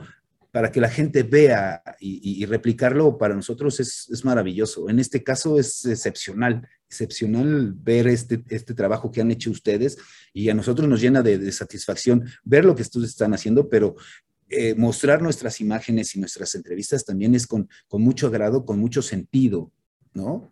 [0.52, 4.90] para que la gente vea y, replicarlo para nosotros es, maravilloso.
[4.90, 9.98] En este caso es excepcional, excepcional ver este, este trabajo que han hecho ustedes
[10.34, 13.96] y a nosotros nos llena de, satisfacción ver lo que ustedes están haciendo, pero
[14.50, 19.04] eh, mostrar nuestras imágenes y nuestras entrevistas también es con, con mucho agrado, con mucho
[19.04, 19.72] sentido,
[20.14, 20.52] ¿no?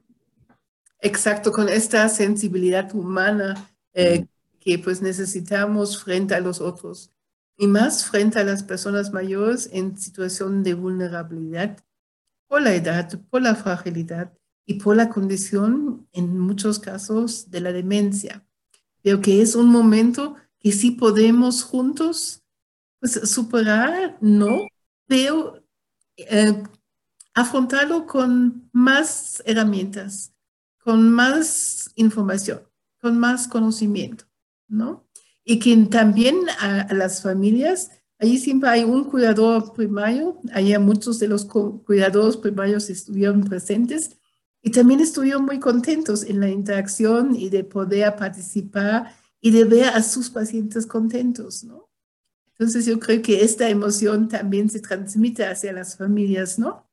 [1.01, 4.25] Exacto, con esta sensibilidad humana eh,
[4.59, 7.11] que pues necesitamos frente a los otros
[7.57, 11.77] y más frente a las personas mayores en situación de vulnerabilidad
[12.47, 14.31] por la edad, por la fragilidad
[14.65, 18.45] y por la condición, en muchos casos, de la demencia.
[19.01, 22.43] Creo que es un momento que sí podemos juntos
[22.99, 24.67] pues, superar, ¿no?
[25.07, 25.63] Pero
[26.17, 26.63] eh,
[27.33, 30.33] afrontarlo con más herramientas,
[30.79, 32.61] con más información,
[32.99, 34.25] con más conocimiento,
[34.67, 35.06] ¿no?
[35.49, 41.29] Y que también a, las familias, allí siempre hay un cuidador primario, allá muchos de
[41.29, 44.17] los cuidadores primarios estuvieron presentes
[44.61, 49.85] y también estuvieron muy contentos en la interacción y de poder participar y de ver
[49.85, 51.89] a sus pacientes contentos, ¿no?
[52.47, 56.85] Entonces yo creo que esta emoción también se transmite hacia las familias, ¿no?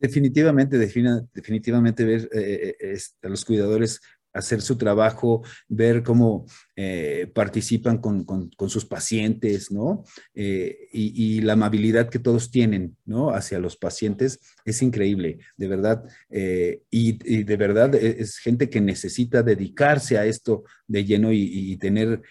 [0.00, 4.00] Definitivamente, definitivamente ver eh, eh, a los cuidadores
[4.32, 8.26] hacer su trabajo, ver cómo eh, participan con,
[8.68, 10.04] sus pacientes, ¿no?
[10.34, 13.30] Eh, y, la amabilidad que todos tienen, ¿no?
[13.30, 16.04] Hacia los pacientes es increíble, de verdad.
[16.30, 21.76] Eh, y, de verdad e, es gente que necesita dedicarse a esto de lleno y,
[21.78, 22.22] tener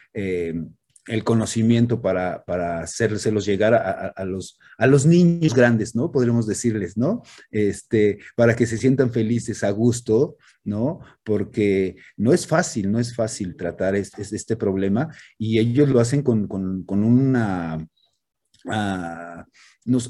[1.07, 6.11] el conocimiento para, para hacérselos llegar a, los, a los niños grandes, ¿no?
[6.11, 7.23] Podríamos decirles, ¿no?
[7.49, 10.99] Este, para que se sientan felices a gusto, ¿no?
[11.23, 16.21] Porque no es fácil, no es fácil tratar este, este problema y ellos lo hacen
[16.21, 16.47] con,
[16.89, 17.87] una,
[18.69, 19.45] ah,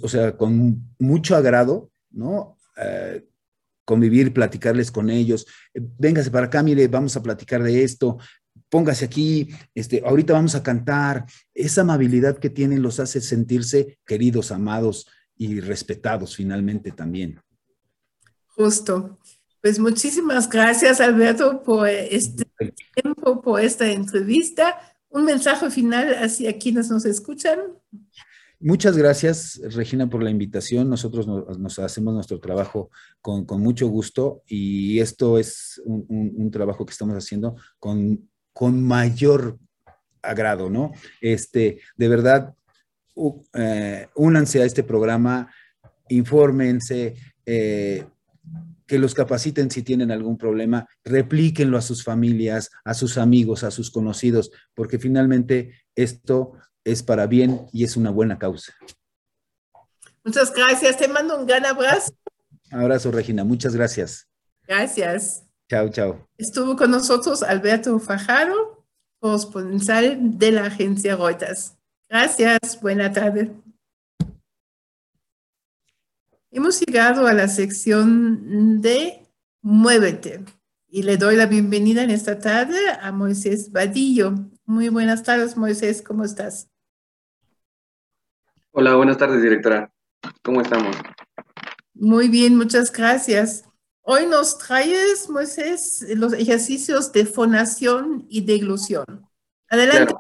[0.02, 2.58] o sea, con mucho agrado, ¿no?
[2.78, 3.24] Eh,
[3.88, 5.48] convivir, platicarles con ellos.
[5.74, 8.18] Véngase para acá, mire, vamos a platicar de esto
[8.70, 11.26] póngase aquí, este, ahorita vamos a cantar.
[11.54, 17.40] Esa amabilidad que tienen los hace sentirse queridos, amados y respetados finalmente también.
[18.48, 19.20] Justo.
[19.62, 22.46] Pues muchísimas gracias, Alberto, por este
[22.94, 24.80] tiempo, por esta entrevista.
[25.10, 27.60] Un mensaje final hacia quienes nos escuchan.
[28.60, 30.90] Muchas gracias, Regina, por la invitación.
[30.90, 32.90] Nosotros nos, hacemos nuestro trabajo
[33.22, 38.28] con, mucho gusto y esto es un, trabajo que estamos haciendo con
[38.58, 39.60] con mayor
[40.24, 40.92] agrado, ¿no?
[41.22, 42.56] Este, de verdad,
[43.54, 45.54] eh, únanse a este programa,
[46.10, 47.14] infórmense,
[47.46, 48.04] eh,
[48.88, 53.70] que los capaciten si tienen algún problema, replíquenlo a sus familias, a sus amigos, a
[53.70, 58.74] sus conocidos, porque finalmente esto es para bien y es una buena causa.
[60.24, 62.12] Muchas gracias, te mando un gran abrazo.
[62.72, 64.28] Abrazo, Regina, muchas gracias.
[64.68, 65.47] Gracias.
[65.70, 66.28] Chao, chao.
[66.38, 68.86] Estuvo con nosotros Alberto Fajaro,
[69.20, 71.78] corresponsal de la agencia Reuters.
[72.10, 73.52] Gracias, buena tarde.
[76.52, 79.28] Hemos llegado a la sección de
[79.62, 80.46] Muévete
[80.88, 84.36] y le doy la bienvenida en esta tarde a Moisés Vadillo.
[84.66, 86.70] Muy buenas tardes, Moisés, ¿cómo estás?
[88.72, 89.92] Hola, buenas tardes, directora.
[90.44, 90.96] ¿Cómo estamos?
[91.94, 93.67] Muy bien, muchas gracias.
[94.10, 99.04] Hoy nos traes, Moisés, los ejercicios de fonación y deglución.
[99.70, 100.16] Adelante.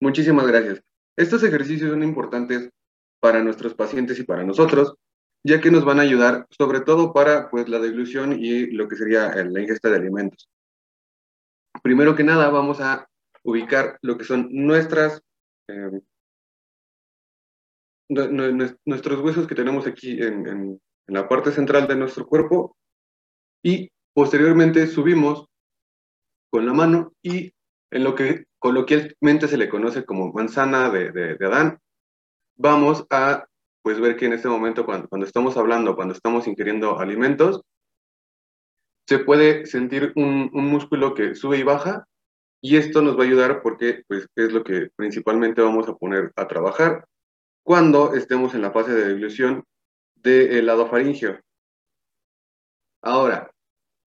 [0.00, 0.82] Muchísimas gracias.
[1.16, 2.68] Estos ejercicios son importantes
[3.20, 4.96] para nuestros pacientes y para nosotros,
[5.44, 8.96] ya que nos van a ayudar sobre todo para pues, la deglución y lo que
[8.96, 10.48] sería eh, la ingesta de alimentos.
[11.84, 13.08] Primero que nada, vamos a
[13.44, 15.22] ubicar lo que son nuestras,
[15.68, 16.00] eh,
[18.08, 22.76] nuestros huesos que tenemos aquí en en la parte central de nuestro cuerpo
[23.62, 25.46] y posteriormente subimos
[26.50, 27.52] con la mano y
[27.90, 31.78] en lo que coloquialmente se le conoce como manzana de, de, Adán,
[32.56, 33.46] vamos a
[33.82, 37.62] pues ver que en este momento cuando, cuando estamos hablando, cuando estamos ingiriendo alimentos,
[39.08, 42.04] se puede sentir un, un, músculo que sube y baja
[42.60, 46.30] y esto nos va a ayudar porque pues, es lo que principalmente vamos a poner
[46.36, 47.06] a trabajar
[47.64, 49.64] cuando estemos en la fase de dilución
[50.22, 51.40] del lado faringeo.
[53.02, 53.50] Ahora,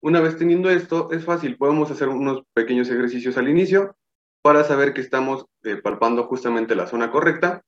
[0.01, 3.95] una vez teniendo esto, es fácil, podemos hacer unos pequeños ejercicios al inicio
[4.41, 7.63] para saber que estamos eh, palpando justamente la zona correcta.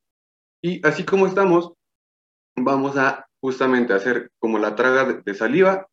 [0.62, 1.74] Y así como estamos,
[2.56, 5.88] vamos a justamente hacer como la traga de, de saliva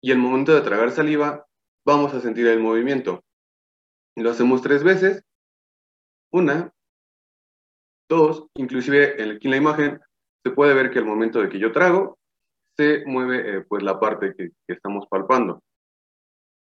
[0.00, 1.46] y el momento de tragar saliva
[1.84, 3.24] vamos a sentir el movimiento.
[4.16, 5.22] Lo hacemos tres veces.
[6.30, 6.72] Una,
[8.08, 10.00] dos, inclusive aquí en la imagen
[10.44, 12.18] se puede ver que al momento de que yo trago,
[12.76, 15.62] se mueve eh, pues la parte que, estamos palpando.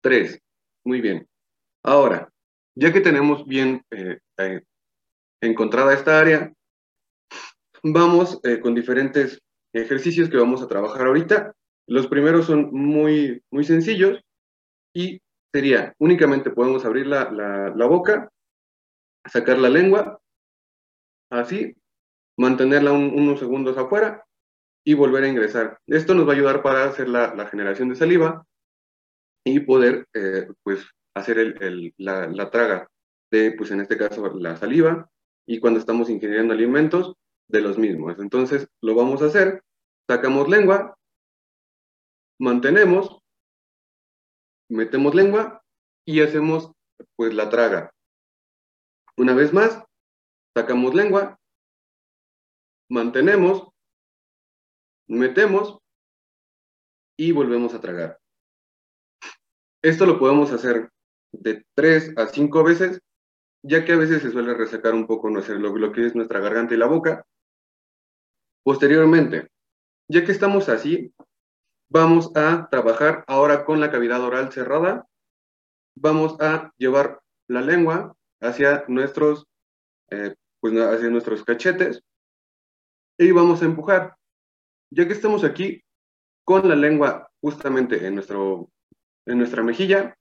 [0.01, 0.39] Tres.
[0.85, 1.27] Muy bien.
[1.83, 2.31] Ahora,
[2.77, 4.63] ya que tenemos bien eh, eh,
[5.41, 6.53] encontrada esta área,
[7.83, 9.41] vamos con diferentes
[9.73, 11.53] ejercicios que vamos a trabajar ahorita.
[11.87, 14.21] Los primeros son muy, muy sencillos
[14.95, 15.21] y
[15.53, 17.31] sería, únicamente podemos abrir la,
[17.75, 18.31] la boca,
[19.27, 20.21] sacar la lengua,
[21.31, 21.75] así,
[22.37, 24.25] mantenerla unos segundos afuera
[24.85, 25.79] y volver a ingresar.
[25.87, 28.47] Esto nos va a ayudar para hacer la, generación de saliva
[29.45, 32.89] y poder, eh, pues, hacer la, la, traga
[33.31, 35.09] de, pues, en este caso, la saliva
[35.47, 37.15] y cuando estamos ingiriendo alimentos,
[37.49, 38.19] de los mismos.
[38.19, 39.63] Entonces, lo vamos a hacer,
[40.09, 40.97] sacamos lengua,
[42.39, 43.19] mantenemos,
[44.69, 45.63] metemos lengua
[46.07, 46.73] y hacemos,
[47.17, 47.93] pues, la traga.
[49.17, 49.83] Una vez más,
[50.57, 51.39] sacamos lengua,
[52.95, 53.69] mantenemos,
[55.09, 55.79] metemos
[57.19, 58.21] y volvemos a tragar.
[59.83, 60.89] Esto lo podemos hacer
[61.33, 63.01] de tres a cinco veces,
[63.63, 66.79] ya que a veces se suele resecar un poco lo, que es nuestra garganta y
[66.79, 67.27] la boca.
[68.63, 69.49] Posteriormente,
[70.09, 71.13] ya que estamos así,
[71.91, 75.07] vamos a trabajar ahora con la cavidad oral cerrada.
[75.97, 79.47] Vamos a llevar la lengua hacia nuestros,
[80.11, 82.03] eh, pues, hacia nuestros cachetes
[83.19, 84.17] y vamos a empujar.
[84.91, 85.83] Ya que estamos aquí
[86.45, 88.71] con la lengua justamente en, nuestro,
[89.27, 90.17] en nuestra mejilla,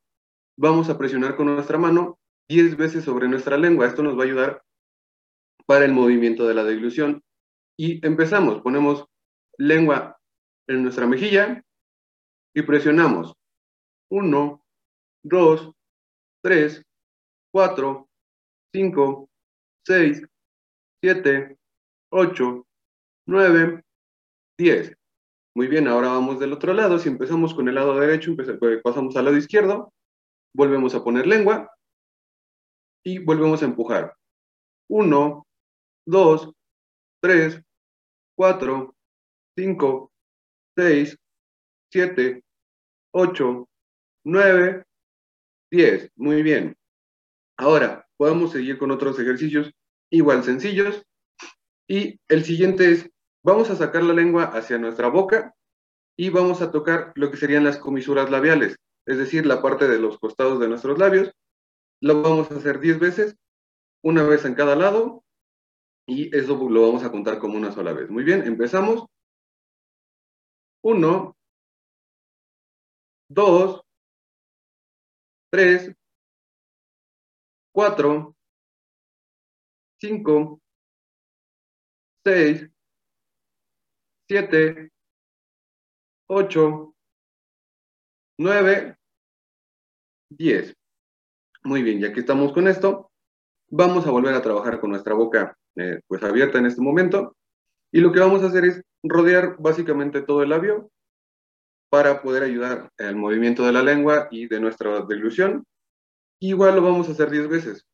[0.58, 2.20] vamos a presionar con nuestra mano
[2.50, 3.88] 10 veces sobre nuestra lengua.
[3.88, 4.64] Esto nos va a ayudar
[5.66, 7.24] para el movimiento de la deglución.
[7.78, 9.06] Y empezamos, ponemos
[9.58, 10.18] lengua
[10.68, 11.64] en nuestra mejilla
[12.54, 13.34] y presionamos.
[14.10, 14.66] 1,
[15.24, 15.72] 2,
[16.44, 16.84] 3,
[17.52, 18.10] 4,
[18.74, 19.30] 5,
[19.86, 20.24] 6,
[21.02, 21.58] 7,
[22.12, 22.68] 8,
[23.28, 23.84] 9,
[24.58, 24.98] 10.
[25.56, 26.98] Muy bien, ahora vamos del otro lado.
[27.00, 29.94] Si empezamos con el lado derecho, pues, pasamos al lado izquierdo,
[30.56, 31.72] volvemos a poner lengua
[33.06, 34.16] y volvemos a empujar.
[34.90, 35.48] 1,
[36.08, 36.54] 2,
[37.22, 37.62] 3,
[38.36, 38.96] 4,
[39.58, 40.12] 5,
[40.76, 41.18] 6,
[41.92, 42.44] 7,
[43.14, 43.70] 8,
[44.26, 44.84] 9,
[45.72, 46.12] 10.
[46.16, 46.76] Muy bien.
[47.58, 49.72] Ahora, podemos seguir con otros ejercicios
[50.12, 51.04] igual sencillos.
[51.88, 53.13] Y el siguiente es
[53.46, 55.54] Vamos a sacar la lengua hacia nuestra boca
[56.18, 60.00] y vamos a tocar lo que serían las comisuras labiales, es decir, la parte de
[60.00, 61.34] los costados de nuestros labios.
[62.02, 63.36] Lo vamos a hacer 10 veces,
[64.02, 65.24] una vez en cada lado,
[66.08, 68.10] y eso lo vamos a contar como una sola vez.
[68.10, 69.06] Muy bien, empezamos.
[70.82, 71.36] 1,
[73.30, 73.82] 2,
[75.52, 75.96] 3,
[77.74, 78.36] 4,
[80.00, 80.62] 5,
[82.26, 82.73] 6,
[84.28, 84.90] 7,
[86.28, 86.96] 8,
[88.40, 88.98] 9,
[90.30, 90.74] 10.
[91.64, 93.12] Muy bien, ya que estamos con esto,
[93.70, 97.36] vamos a volver a trabajar con nuestra boca eh, pues abierta en este momento.
[97.92, 100.90] Y lo que vamos a hacer es rodear básicamente todo el labio
[101.90, 105.64] para poder ayudar al movimiento de la lengua y de nuestra deglución.
[106.40, 107.86] Igual lo vamos a hacer 10 veces.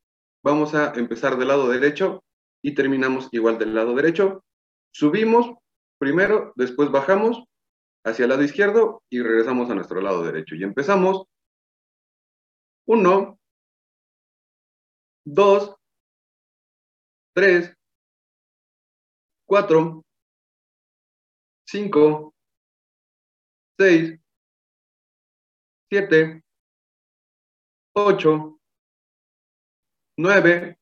[0.44, 2.24] Vamos a empezar del lado derecho
[2.64, 4.44] y terminamos igual del lado derecho.
[4.92, 5.54] Subimos,
[6.00, 7.44] primero, después bajamos
[8.06, 10.56] hacia el lado izquierdo y regresamos a nuestro lado derecho.
[10.56, 11.26] Y empezamos.
[12.88, 13.38] Uno,
[15.24, 15.76] dos,
[17.36, 17.72] tres,
[19.46, 20.04] cuatro,
[21.68, 22.34] cinco,
[23.78, 24.20] seis,
[25.88, 26.44] siete,
[27.94, 28.60] ocho,
[30.18, 30.80] nueve,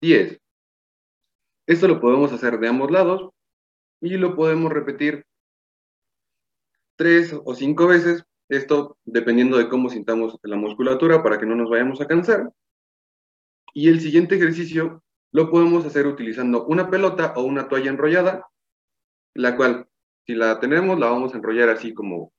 [0.00, 0.38] diez.
[1.66, 3.32] Esto lo podemos hacer de ambos lados
[4.00, 5.24] y lo podemos repetir
[6.96, 11.70] tres o cinco veces, esto dependiendo de cómo sintamos la musculatura para que no nos
[11.70, 12.52] vayamos a cansar.
[13.74, 18.46] Y el siguiente ejercicio lo podemos hacer utilizando una pelota o una toalla enrollada,
[19.34, 19.88] la cual,
[20.26, 22.32] si la tenemos, la vamos a enrollar así como,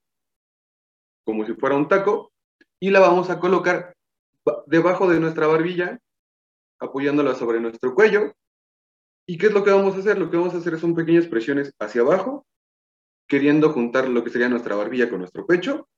[1.24, 2.32] como si fuera un taco,
[2.80, 3.94] y la vamos a colocar
[4.66, 5.98] debajo de nuestra barbilla,
[6.78, 8.34] apoyándola sobre nuestro cuello,
[9.30, 10.18] ¿Y qué es lo que vamos a hacer?
[10.18, 12.48] Lo que vamos a hacer son pequeñas presiones hacia abajo,
[13.28, 15.88] queriendo juntar lo que sería nuestra barbilla con nuestro pecho.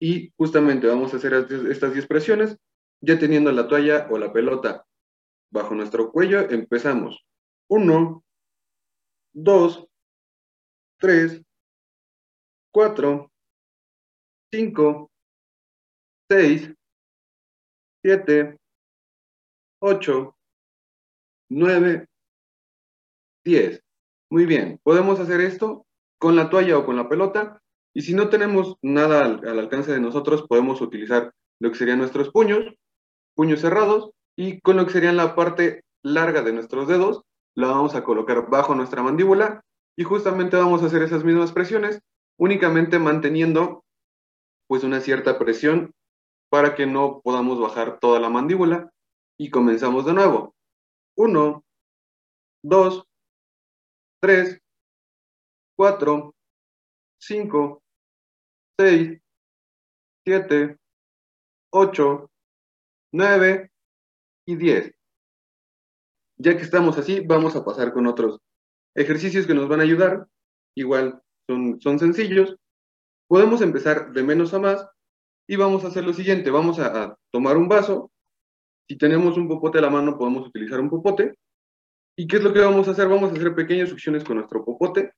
[0.00, 2.56] Y justamente vamos a hacer estas 10 presiones,
[3.00, 4.86] ya teniendo la toalla o la pelota
[5.50, 7.26] bajo nuestro cuello, empezamos.
[7.68, 8.24] 1,
[9.34, 9.86] 2,
[11.00, 11.42] 3,
[12.72, 13.32] 4,
[14.52, 15.10] 5,
[16.30, 16.74] 6,
[18.04, 18.56] 7,
[19.80, 20.37] 8,
[21.50, 22.06] 9,
[23.44, 23.82] 10.
[24.30, 25.86] Muy bien, podemos hacer esto
[26.18, 27.60] con la toalla o con la pelota.
[27.94, 32.30] Y si no tenemos nada al, alcance de nosotros, podemos utilizar lo que serían nuestros
[32.30, 32.74] puños,
[33.34, 37.22] puños cerrados, y con lo que serían la parte larga de nuestros dedos,
[37.56, 39.64] la vamos a colocar bajo nuestra mandíbula
[39.96, 42.00] y justamente vamos a hacer esas mismas presiones,
[42.38, 43.84] únicamente manteniendo
[44.68, 45.92] pues una cierta presión
[46.50, 48.92] para que no podamos bajar toda la mandíbula
[49.36, 50.54] y comenzamos de nuevo.
[51.18, 51.64] Uno,
[52.62, 53.04] dos,
[54.22, 54.60] tres,
[55.76, 56.32] cuatro,
[57.20, 57.82] cinco,
[58.78, 59.20] seis,
[60.24, 60.78] siete,
[61.72, 62.30] ocho,
[63.12, 63.72] nueve
[64.46, 64.94] y diez.
[66.36, 68.38] Ya que estamos así, vamos a pasar con otros
[68.94, 70.28] ejercicios que nos van a ayudar.
[70.76, 72.54] Igual son, son sencillos.
[73.26, 74.88] Podemos empezar de menos a más
[75.48, 76.52] y vamos a hacer lo siguiente.
[76.52, 78.12] Vamos a, a tomar un vaso.
[78.88, 81.34] Si tenemos un popote a la mano, podemos utilizar un popote.
[82.16, 83.06] ¿Y qué es lo que vamos a hacer?
[83.06, 85.12] Vamos a hacer pequeñas succiones con nuestro popote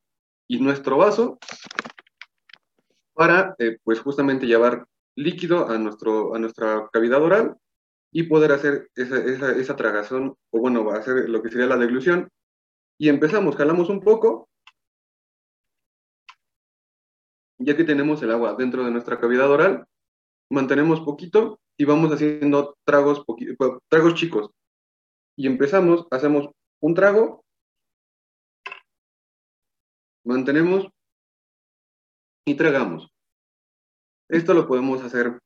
[0.48, 1.38] y nuestro vaso
[3.14, 7.56] para, eh, pues justamente llevar líquido a, nuestro, a nuestra cavidad oral
[8.12, 12.28] y poder hacer esa, esa, esa tragazón, o bueno, hacer lo que sería la deglución.
[12.98, 14.48] Y empezamos, jalamos un poco,
[17.58, 19.86] ya que tenemos el agua dentro de nuestra cavidad oral,
[20.50, 23.24] mantenemos poquito y vamos haciendo tragos,
[23.88, 24.50] tragos chicos.
[25.34, 26.50] Y empezamos, hacemos
[26.82, 27.42] un trago,
[30.26, 30.86] mantenemos
[32.46, 33.08] y tragamos.
[34.28, 35.38] Esto lo podemos hacer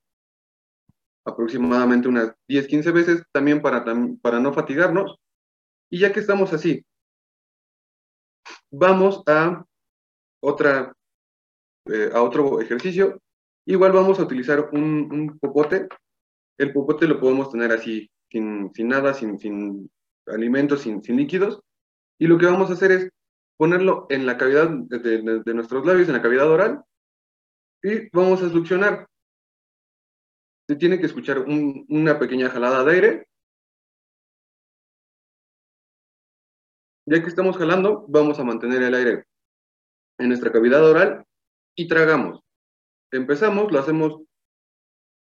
[1.25, 3.85] aproximadamente unas 10, 15 veces también para,
[4.21, 5.15] para no fatigarnos.
[5.89, 6.85] Y ya que estamos así,
[8.73, 9.65] vamos a,
[10.43, 10.93] otra,
[11.87, 13.21] eh, a otro ejercicio.
[13.67, 15.87] Igual vamos a utilizar un, un, popote.
[16.59, 19.91] El popote lo podemos tener así, sin, nada, sin,
[20.27, 21.61] alimentos, sin, líquidos.
[22.19, 23.11] Y lo que vamos a hacer es
[23.57, 26.83] ponerlo en la cavidad de, nuestros labios, en la cavidad oral,
[27.83, 29.07] y vamos a succionar
[30.67, 33.29] se tiene que escuchar un, una pequeña jalada de aire.
[37.07, 39.25] Ya que estamos jalando, vamos a mantener el aire
[40.19, 41.27] en nuestra cavidad oral
[41.77, 42.41] y tragamos.
[43.13, 44.23] Empezamos, lo hacemos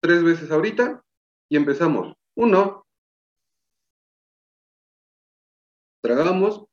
[0.02, 1.04] tres veces ahorita
[1.50, 2.14] y empezamos.
[2.36, 2.86] Uno,
[6.00, 6.64] tragamos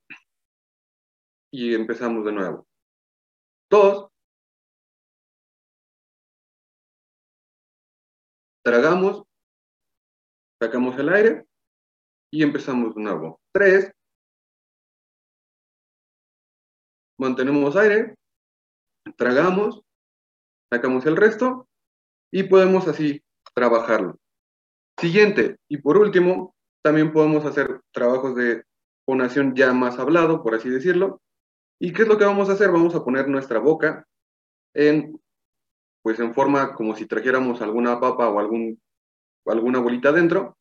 [1.52, 2.68] y empezamos de nuevo.
[3.70, 4.10] Dos,
[8.64, 9.24] tragamos,
[10.62, 11.46] sacamos el aire
[12.32, 13.42] y empezamos de nuevo.
[13.52, 13.92] Tres,
[17.18, 18.16] mantenemos aire,
[19.18, 19.82] tragamos,
[20.72, 21.68] sacamos el resto
[22.32, 23.24] y podemos así
[23.56, 24.20] trabajarlo.
[25.00, 28.64] Siguiente, y por último, también podemos hacer trabajos de
[29.06, 31.22] fonación ya más hablado, por así decirlo.
[31.80, 32.72] ¿Y qué es lo que vamos a hacer?
[32.72, 34.06] Vamos a poner nuestra boca
[34.74, 35.20] en
[36.08, 38.82] pues en forma como si trajéramos alguna papa o algún,
[39.46, 40.58] alguna bolita dentro,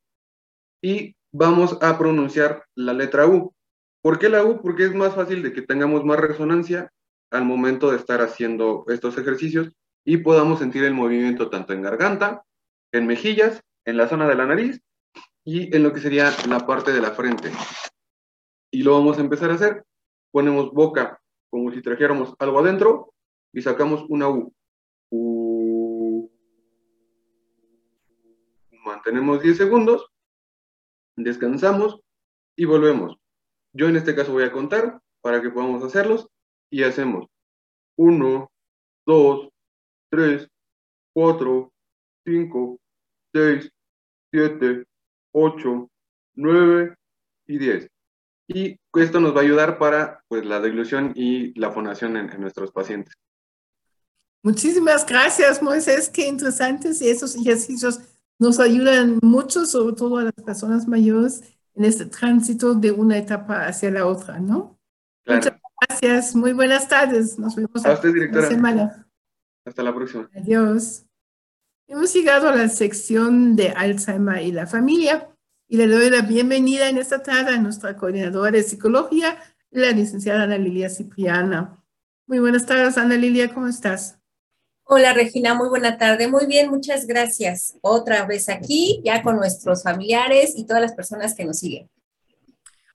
[0.83, 3.53] y vamos a pronunciar la letra U.
[4.01, 4.61] ¿Por qué la U?
[4.61, 6.91] Porque es más fácil de que tengamos más resonancia
[7.31, 9.71] al momento de estar haciendo estos ejercicios
[10.05, 12.43] y podamos sentir el movimiento tanto en garganta,
[12.91, 14.81] en mejillas, en la zona de la nariz
[15.45, 17.51] y en lo que sería la parte de la frente.
[18.69, 19.85] Y lo vamos a empezar a hacer.
[20.29, 23.13] Ponemos boca como si trajéramos algo adentro
[23.53, 24.53] y sacamos una U.
[28.85, 30.07] Mantenemos 10 segundos,
[31.15, 32.01] descansamos
[32.57, 33.17] y volvemos.
[33.73, 36.27] Yo en este caso voy a contar para que podamos hacerlos
[36.69, 37.27] y hacemos
[37.97, 38.51] 1,
[39.05, 39.49] 2,
[40.09, 40.47] 3,
[41.13, 41.73] 4,
[42.25, 42.79] 5,
[43.33, 43.71] 6,
[44.37, 44.83] 7,
[45.31, 45.89] 8,
[46.35, 46.95] 9
[47.47, 47.87] y 10.
[48.49, 52.39] Y esto nos va a ayudar para pues, la deglución y la fonación en, en
[52.39, 53.15] nuestros pacientes.
[54.43, 56.09] Muchísimas gracias, Moisés.
[56.09, 57.99] Qué interesantes y esos ejercicios
[58.37, 61.41] nos ayudan mucho, sobre todo a las personas mayores,
[61.73, 64.79] en este tránsito de una etapa hacia la otra, ¿no?
[65.25, 65.41] Claro.
[65.41, 66.35] Muchas gracias.
[66.35, 67.39] Muy buenas tardes.
[67.39, 68.43] Nos vemos a usted, directora.
[68.43, 69.07] la semana.
[69.65, 70.29] Hasta la próxima.
[70.35, 71.06] Adiós.
[71.89, 75.29] Hemos llegado a la sección de Alzheimer y la familia
[75.69, 79.37] y le doy la bienvenida en esta tarde a nuestra coordinadora de psicología,
[79.71, 81.81] la licenciada Ana Lilia Cipriana.
[82.25, 84.19] Muy buenas tardes, Ana Lilia, ¿cómo estás?
[84.83, 86.27] Hola Regina, muy buena tarde.
[86.27, 87.77] Muy bien, muchas gracias.
[87.79, 91.89] Otra vez aquí, ya con nuestros familiares y todas las personas que nos siguen.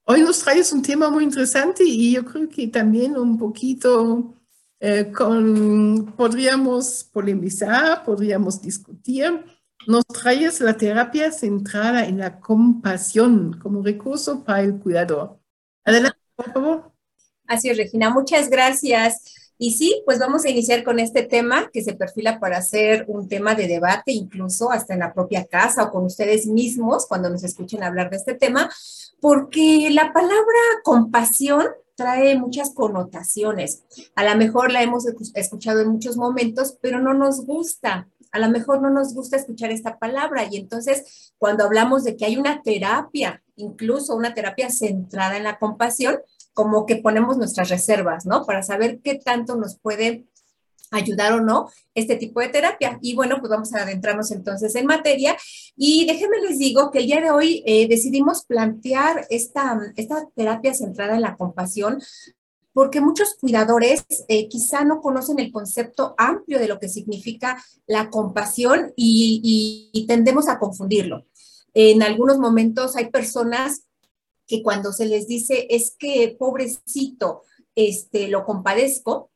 [0.05, 4.35] Hoy nos traes un tema muy interesante y yo creo que también un poquito
[4.85, 5.13] eh,
[6.17, 9.45] podríamos polemizar, podríamos discutir.
[9.87, 15.39] Nos traes la terapia centrada en la compasión como recurso para el cuidador.
[15.85, 16.93] Adelante, por favor.
[17.47, 19.53] Así es, Regina, muchas gracias.
[19.57, 23.29] Y sí, pues vamos a iniciar con este tema que se perfila para ser un
[23.29, 27.45] tema de debate, incluso hasta en la propia casa o con ustedes mismos cuando nos
[27.45, 28.69] escuchen hablar de este tema,
[29.21, 31.67] porque la palabra compasión
[32.03, 33.85] trae muchas connotaciones.
[34.17, 38.09] A lo mejor la hemos escuchado en muchos momentos, pero no nos gusta.
[38.33, 42.25] A lo mejor no nos gusta escuchar esta palabra y entonces cuando hablamos de que
[42.25, 46.19] hay una terapia, incluso una terapia centrada en la compasión,
[46.55, 48.45] como que ponemos nuestras reservas, ¿no?
[48.45, 50.27] Para saber qué tanto nos puede
[50.93, 52.99] ayudar o no este tipo de terapia.
[53.03, 55.37] Y bueno, pues vamos a adentrarnos entonces en materia.
[55.77, 60.75] Y déjenme les digo que el día de hoy eh, decidimos plantear esta, esta terapia
[60.75, 62.01] centrada en la compasión
[62.75, 68.09] porque muchos cuidadores eh, quizá no conocen el concepto amplio de lo que significa la
[68.09, 71.27] compasión y, y tendemos a confundirlo.
[71.75, 73.85] En algunos momentos hay personas
[74.47, 77.43] que cuando se les dice es que pobrecito,
[77.75, 79.31] este, lo compadezco,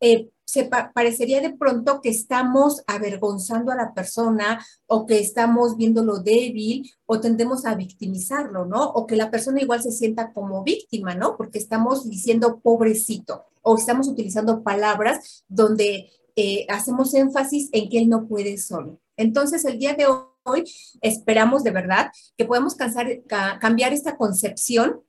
[0.00, 6.18] eh, se parecería de pronto que estamos avergonzando a la persona o que estamos viéndolo
[6.18, 8.84] débil o tendemos a victimizarlo, ¿no?
[8.90, 11.36] O que la persona igual se sienta como víctima, ¿no?
[11.36, 18.08] Porque estamos diciendo pobrecito o estamos utilizando palabras donde eh, hacemos énfasis en que él
[18.08, 19.00] no puede solo.
[19.16, 20.06] Entonces, el día de
[20.44, 20.64] hoy
[21.00, 22.74] esperamos de verdad que podamos
[23.60, 25.00] cambiar esta concepción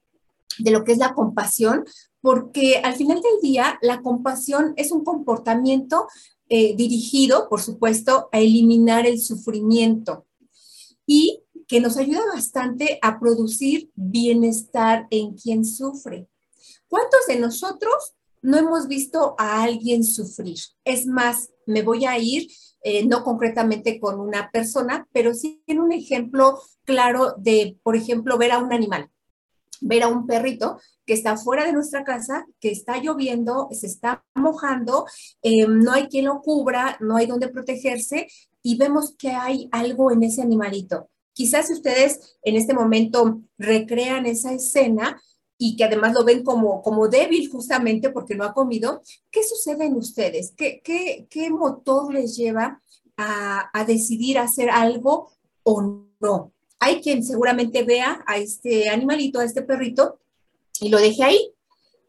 [0.60, 1.86] de lo que es la compasión,
[2.24, 6.08] porque al final del día la compasión es un comportamiento
[6.48, 10.26] eh, dirigido, por supuesto, a eliminar el sufrimiento
[11.06, 16.30] y que nos ayuda bastante a producir bienestar en quien sufre.
[16.88, 20.60] ¿Cuántos de nosotros no hemos visto a alguien sufrir?
[20.86, 22.48] Es más, me voy a ir
[22.86, 28.38] eh, no concretamente con una persona, pero sí en un ejemplo claro de, por ejemplo,
[28.38, 29.10] ver a un animal,
[29.82, 34.24] ver a un perrito que está fuera de nuestra casa, que está lloviendo, se está
[34.36, 35.06] mojando,
[35.42, 38.28] eh, no hay quien lo cubra, no hay donde protegerse
[38.62, 41.10] y vemos que hay algo en ese animalito.
[41.34, 45.22] Quizás si ustedes en este momento recrean esa escena,
[45.58, 49.02] y que además lo ven como, como débil justamente porque no ha comido,
[49.32, 50.54] ¿qué sucede en ustedes?
[50.58, 52.82] ¿Qué, qué, qué motor les lleva
[53.16, 55.32] a, a, decidir hacer algo
[55.64, 56.52] o no?
[56.86, 60.20] Hay quien seguramente vea a este animalito, a este perrito,
[60.82, 61.54] y lo deje ahí.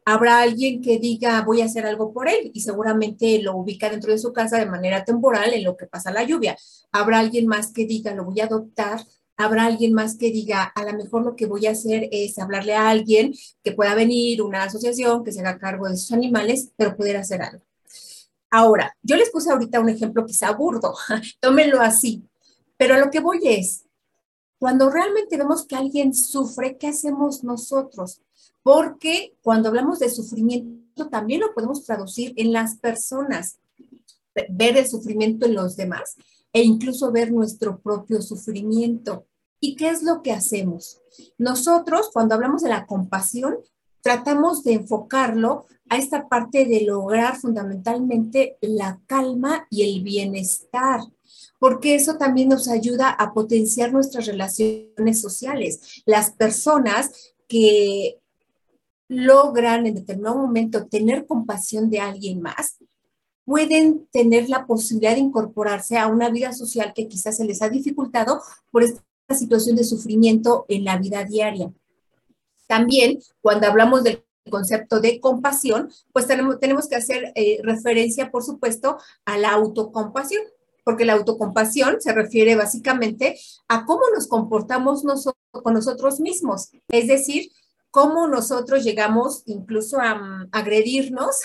[0.05, 4.11] Habrá alguien que diga, voy a hacer algo por él, y seguramente lo ubica dentro
[4.11, 6.57] de su casa de manera temporal en lo que pasa la lluvia.
[6.91, 9.01] Habrá alguien más que diga, lo voy a adoptar
[9.37, 12.75] habrá alguien más que diga, a lo mejor lo que voy a hacer es hablarle
[12.75, 16.97] a alguien que pueda venir, una asociación que se haga cargo de sus animales, pero
[16.97, 17.65] poder hacer algo.
[18.51, 20.95] Ahora, yo les puse ahorita un ejemplo quizá burdo,
[21.41, 22.23] tómenlo así,
[22.77, 23.84] pero lo que voy es,
[24.59, 28.23] cuando realmente vemos que alguien sufre, ¿qué hacemos nosotros?
[28.63, 33.59] Porque cuando hablamos de sufrimiento, también lo podemos traducir en las personas,
[34.49, 36.17] ver el sufrimiento en los demás
[36.53, 39.27] e incluso ver nuestro propio sufrimiento.
[39.61, 41.01] ¿Y qué es lo que hacemos?
[41.37, 43.57] Nosotros, cuando hablamos de la compasión,
[44.03, 51.01] tratamos de enfocarlo a esta parte de lograr fundamentalmente la calma y el bienestar,
[51.65, 56.03] porque eso también nos ayuda a potenciar nuestras relaciones sociales.
[56.05, 58.21] Las personas que
[59.09, 62.77] logran en determinado momento tener compasión de alguien más,
[63.47, 67.71] pueden tener la posibilidad de incorporarse a una vida social que quizás se les ha
[67.71, 71.73] dificultado por esta situación de sufrimiento en la vida diaria.
[72.67, 78.43] También, cuando hablamos del concepto de compasión, pues tenemos, tenemos que hacer eh, referencia, por
[78.43, 80.43] supuesto, a la autocompasión,
[80.85, 85.03] porque la autocompasión se refiere básicamente a cómo nos comportamos
[85.51, 87.51] con nosotros mismos, es decir,
[87.91, 91.37] cómo nosotros llegamos incluso a mm, agredirnos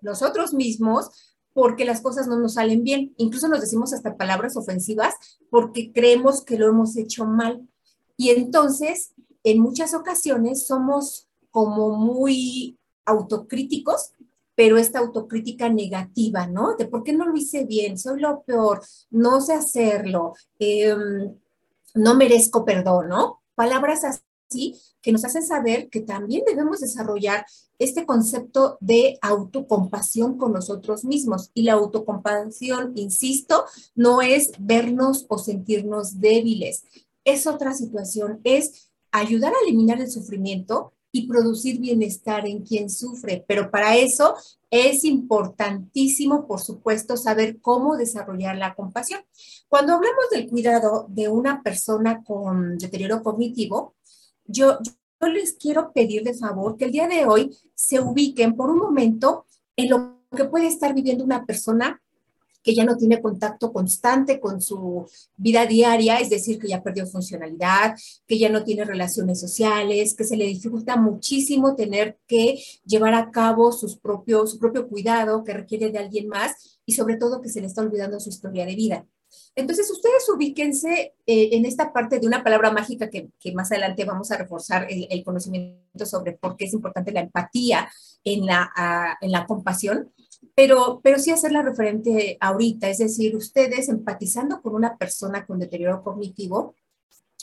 [0.00, 1.10] nosotros mismos
[1.52, 3.14] porque las cosas no nos salen bien.
[3.18, 5.14] Incluso nos decimos hasta palabras ofensivas
[5.50, 7.68] porque creemos que lo hemos hecho mal.
[8.16, 9.12] Y entonces,
[9.44, 14.12] en muchas ocasiones somos como muy autocríticos,
[14.58, 16.74] pero esta autocrítica negativa, ¿no?
[16.74, 21.32] De por qué no lo hice bien, soy lo peor, no sé hacerlo, em,
[21.94, 23.40] no merezco perdón, ¿no?
[23.54, 27.46] Palabras así que nos hacen saber que también debemos desarrollar
[27.78, 31.52] este concepto de autocompasión con nosotros mismos.
[31.54, 36.82] Y la autocompasión, insisto, no es vernos o sentirnos débiles.
[37.22, 43.44] Es otra situación, es ayudar a eliminar el sufrimiento y producir bienestar en quien sufre.
[43.46, 44.34] Pero para eso
[44.70, 49.20] es importantísimo, por supuesto, saber cómo desarrollar la compasión.
[49.68, 53.96] Cuando hablamos del cuidado de una persona con deterioro cognitivo,
[54.46, 54.78] yo,
[55.20, 59.46] les quiero pedir de favor que el día de hoy se ubiquen por un momento
[59.76, 62.00] en lo que puede estar viviendo una persona
[62.68, 65.08] que ya no tiene contacto constante con su
[65.38, 67.96] vida diaria, es decir, que ya perdió funcionalidad,
[68.26, 73.30] que ya no tiene relaciones sociales, que se le dificulta muchísimo tener que llevar a
[73.30, 77.48] cabo sus propios, su propio cuidado que requiere de alguien más y sobre todo que
[77.48, 79.06] se le está olvidando su historia de vida.
[79.54, 84.30] Entonces, ustedes ubíquense eh, en esta parte de una palabra mágica que, más adelante vamos
[84.30, 87.90] a reforzar el, conocimiento sobre por qué es importante la empatía
[88.24, 90.12] en la, en la compasión
[90.54, 96.02] pero, pero sí hacerla referente ahorita, es decir, ustedes empatizando con una persona con deterioro
[96.02, 96.74] cognitivo,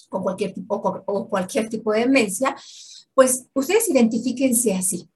[0.10, 2.56] con cualquier tipo, o cualquier tipo de demencia,
[3.14, 5.10] pues ustedes identifíquense así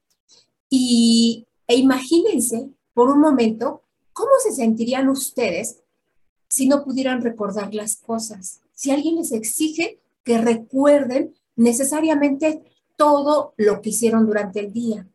[0.70, 5.82] y, e imagínense por un momento cómo se sentirían ustedes
[6.48, 8.60] si no pudieran recordar las cosas.
[8.74, 12.62] Si alguien les exige que recuerden necesariamente
[12.96, 15.08] todo lo que hicieron durante el día.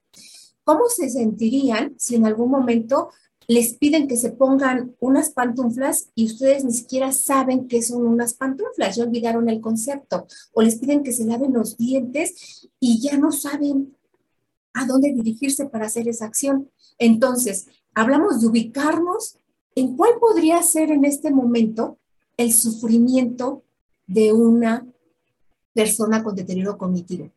[0.66, 3.09] ¿Cómo se sentirían si en algún momento
[3.47, 8.34] les piden que se pongan unas pantuflas y ustedes ni siquiera saben qué son unas
[8.34, 13.18] pantuflas, ya olvidaron el concepto, o les piden que se laven los dientes y ya
[13.18, 13.95] no saben
[14.74, 16.70] a dónde dirigirse para hacer esa acción.
[16.97, 19.38] Entonces, hablamos de ubicarnos
[19.76, 21.99] en cuál podría ser en este momento
[22.38, 23.63] el sufrimiento
[24.07, 24.86] de una
[25.74, 27.30] persona con deterioro cognitivo.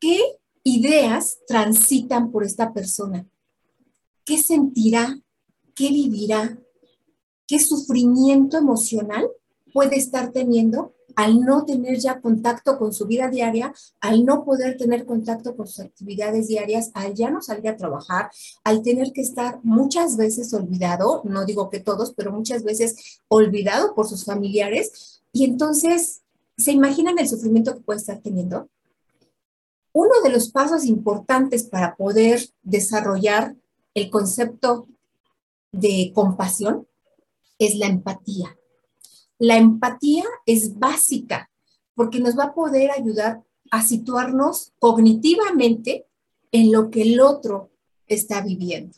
[0.00, 0.37] ¿Qué
[0.76, 3.26] ideas transitan por esta persona.
[4.24, 5.18] ¿Qué sentirá?
[5.74, 6.58] ¿Qué vivirá?
[7.46, 9.28] ¿Qué sufrimiento emocional
[9.72, 14.76] puede estar teniendo al no tener ya contacto con su vida diaria, al no poder
[14.76, 18.30] tener contacto con sus actividades diarias, al ya no salir a trabajar,
[18.62, 23.96] al tener que estar muchas veces olvidado, no digo que todos, pero muchas veces olvidado
[23.96, 25.22] por sus familiares.
[25.32, 26.22] Y entonces,
[26.56, 28.68] ¿se imaginan el sufrimiento que puede estar teniendo?
[30.00, 33.56] Uno de los pasos importantes para poder desarrollar
[33.94, 34.86] el concepto
[35.72, 36.86] de compasión
[37.58, 38.56] es la empatía.
[39.40, 41.50] La empatía es básica
[41.96, 43.42] porque nos va a poder ayudar
[43.72, 46.06] a situarnos cognitivamente
[46.52, 47.72] en lo que el otro
[48.06, 48.96] está viviendo.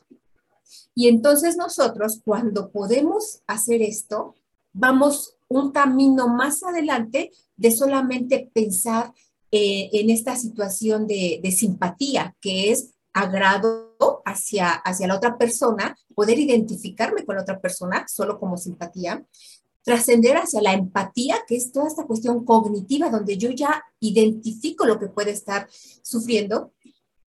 [0.95, 4.35] Y entonces nosotros, cuando podemos hacer esto,
[4.75, 9.15] vamos un camino más adelante de solamente pensar
[9.53, 16.39] eh, en esta situación de, simpatía, que es agrado hacia, hacia la otra persona, poder
[16.39, 19.25] identificarme con la otra persona solo como simpatía,
[19.83, 24.99] trascender hacia la empatía, que es toda esta cuestión cognitiva donde yo ya identifico lo
[24.99, 25.69] que puede estar
[26.03, 26.73] sufriendo.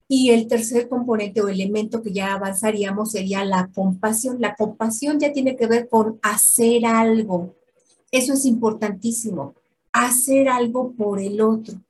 [0.07, 4.39] Y el tercer componente o elemento que ya avanzaríamos sería la compasión.
[4.39, 7.55] La compasión ya tiene que ver con hacer algo.
[8.11, 9.55] Eso es importantísimo,
[9.91, 11.81] hacer algo por el otro.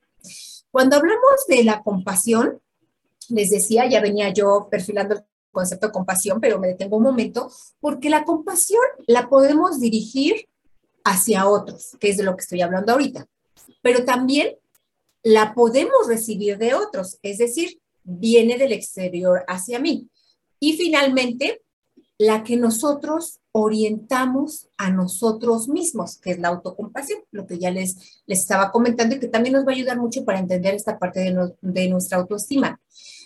[0.74, 2.59] Cuando hablamos de la compasión,
[3.30, 5.21] les decía, ya venía yo perfilando el
[5.51, 10.49] concepto de compasión, pero me detengo un momento, porque la compasión la podemos dirigir
[11.03, 13.28] hacia otros, que es de lo que estoy hablando ahorita,
[13.84, 14.57] pero también
[15.21, 20.09] la podemos recibir de otros, es decir, viene del exterior hacia mí.
[20.59, 21.61] Y finalmente,
[22.17, 28.24] la que nosotros orientamos a nosotros mismos, que es la autocompasión, lo que ya les,
[28.26, 31.20] les estaba comentando y que también nos va a ayudar mucho para entender esta parte
[31.20, 32.82] de, de nuestra autoestima.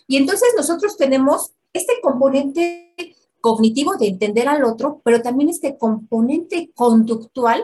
[0.06, 6.72] Y entonces nosotros tenemos este componente cognitivo de entender al otro, pero también este componente
[6.76, 7.64] conductual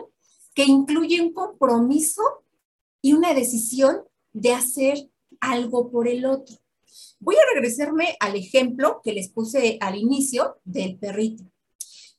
[0.53, 2.21] que incluye un compromiso
[3.01, 5.09] y una decisión de hacer
[5.41, 6.55] algo por el otro.
[7.19, 11.43] Voy a regresarme al ejemplo que les puse al inicio del perrito.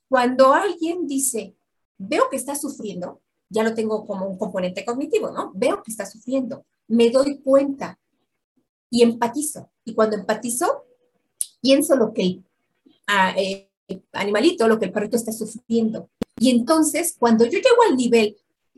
[0.07, 1.55] Cuando alguien dice,
[1.97, 5.51] veo que está sufriendo, ya lo tengo como un componente cognitivo, ¿no?
[5.55, 7.99] Veo que está sufriendo, me doy cuenta
[8.89, 9.69] y empatizo.
[9.83, 10.85] Y cuando empatizo,
[11.61, 12.45] pienso lo que el
[13.07, 13.69] ah, eh,
[14.13, 16.09] animalito, lo que el perrito está sufriendo.
[16.39, 18.37] Y entonces, cuando yo llego al nivel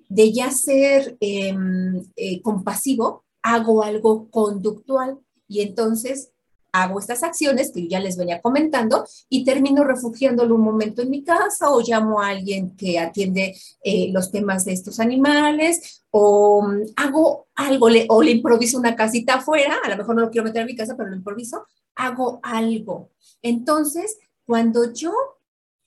[0.10, 6.32] de ya ser em, eh, compasivo, hago algo conductual y entonces
[6.72, 11.10] hago estas acciones que yo ya les venía comentando y termino refugiándolo un momento en
[11.10, 16.62] mi casa o llamo a alguien que atiende eh, los temas de estos animales o
[16.62, 20.46] mm, hago algo o le improviso una casita afuera, a lo mejor no lo quiero
[20.46, 21.66] meter en mi casa, pero lo improviso,
[21.96, 23.10] hago algo.
[23.42, 25.12] Entonces, cuando yo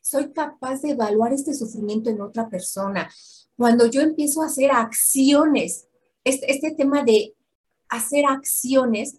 [0.00, 3.10] soy capaz de evaluar este sufrimiento en otra persona,
[3.56, 5.86] cuando yo empiezo a hacer acciones,
[6.24, 7.34] este, este tema de
[7.88, 9.18] hacer acciones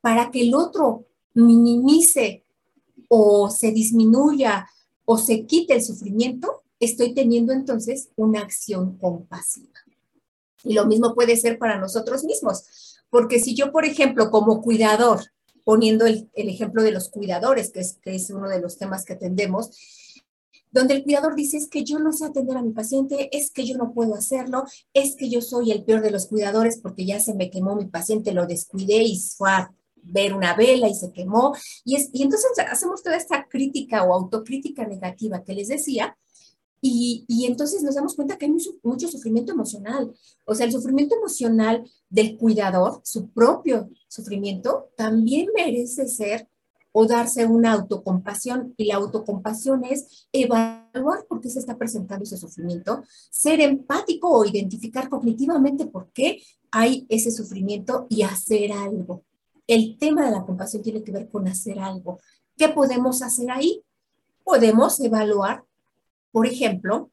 [0.00, 2.44] para que el otro minimice
[3.08, 4.68] o se disminuya
[5.04, 9.72] o se quite el sufrimiento, estoy teniendo entonces una acción compasiva.
[10.64, 15.20] Y lo mismo puede ser para nosotros mismos, porque si yo, por ejemplo, como cuidador
[15.64, 19.70] poniendo el, ejemplo de los cuidadores, que es, uno de los temas que atendemos,
[20.72, 23.64] donde el cuidador dice es que yo no sé atender a mi paciente, es que
[23.64, 27.18] yo no puedo hacerlo, es que yo soy el peor de los cuidadores porque ya
[27.20, 29.72] se me quemó mi paciente, lo descuidé y a
[30.02, 31.54] ver una vela y se quemó.
[31.84, 36.16] Y, es, y entonces hacemos toda esta crítica o autocrítica negativa que les decía,
[36.82, 40.14] y, y, entonces nos damos cuenta que hay mucho, mucho, sufrimiento emocional.
[40.46, 46.48] O sea, el sufrimiento emocional del cuidador, su propio sufrimiento, también merece ser
[46.92, 48.74] o darse una autocompasión.
[48.76, 54.44] Y la autocompasión es evaluar por qué se está presentando ese sufrimiento, ser empático o
[54.44, 59.24] identificar cognitivamente por qué hay ese sufrimiento y hacer algo.
[59.70, 62.18] El tema de la compasión tiene que ver con hacer algo.
[62.56, 63.84] ¿Qué podemos hacer ahí?
[64.42, 65.62] Podemos evaluar,
[66.32, 67.12] por ejemplo,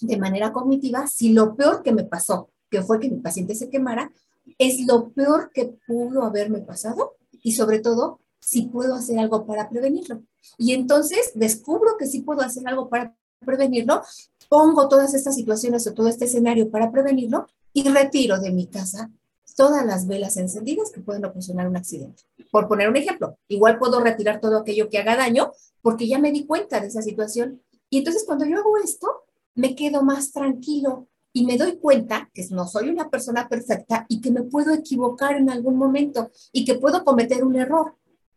[0.00, 3.68] de manera cognitiva, si lo peor que me pasó, que fue que mi paciente se
[3.68, 4.10] quemara,
[4.56, 9.68] es lo peor que pudo haberme pasado y sobre todo si puedo hacer algo para
[9.68, 10.22] prevenirlo.
[10.56, 13.14] Y entonces descubro que sí puedo hacer algo para
[13.44, 14.00] prevenirlo,
[14.48, 19.10] pongo todas estas situaciones o todo este escenario para prevenirlo y retiro de mi casa
[19.56, 22.22] todas las velas encendidas que pueden ocasionar un accidente.
[22.50, 25.52] Por poner un ejemplo, igual puedo retirar todo aquello que haga daño
[25.82, 27.62] porque ya me di cuenta de esa situación.
[27.90, 32.46] Y entonces cuando yo hago esto, me quedo más tranquilo y me doy cuenta que
[32.50, 36.76] no soy una persona perfecta y que me puedo equivocar en algún momento y que
[36.76, 37.94] puedo cometer un error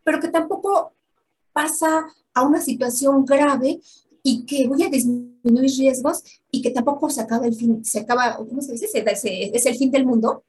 [0.10, 0.94] pero que tampoco
[1.54, 3.80] pasa a una situación grave
[4.24, 8.38] y que voy a disminuir riesgos y que tampoco se acaba el fin, se acaba,
[8.38, 8.88] ¿cómo se dice?
[9.06, 10.46] Es el fin del mundo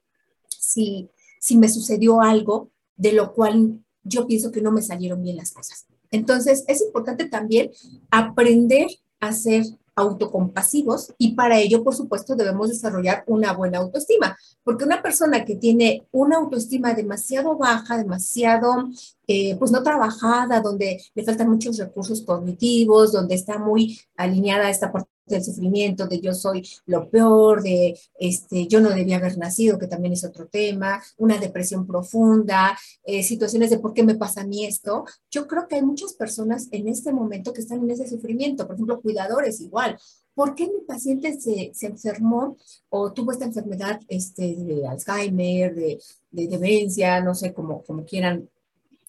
[0.71, 1.09] si,
[1.39, 5.51] si me sucedió algo de lo cual yo pienso que no me salieron bien las
[5.51, 5.85] cosas.
[6.11, 7.71] Entonces, es importante también
[8.09, 8.87] aprender
[9.19, 9.63] a ser
[9.95, 15.55] autocompasivos y para ello, por supuesto, debemos desarrollar una buena autoestima, porque una persona que
[15.55, 18.89] tiene una autoestima demasiado baja, demasiado,
[19.27, 24.91] eh, pues no trabajada, donde le faltan muchos recursos cognitivos, donde está muy alineada esta
[24.91, 29.79] parte del sufrimiento, de yo soy lo peor, de este, yo no debía haber nacido,
[29.79, 34.41] que también es otro tema, una depresión profunda, eh, situaciones de por qué me pasa
[34.41, 35.05] a mí esto.
[35.29, 38.75] Yo creo que hay muchas personas en este momento que están en ese sufrimiento, por
[38.75, 39.97] ejemplo, cuidadores igual.
[40.33, 42.57] ¿Por qué mi paciente se, se enfermó
[42.89, 46.01] o tuvo esta enfermedad este, de Alzheimer, de,
[46.31, 48.49] de demencia, no sé cómo, quieran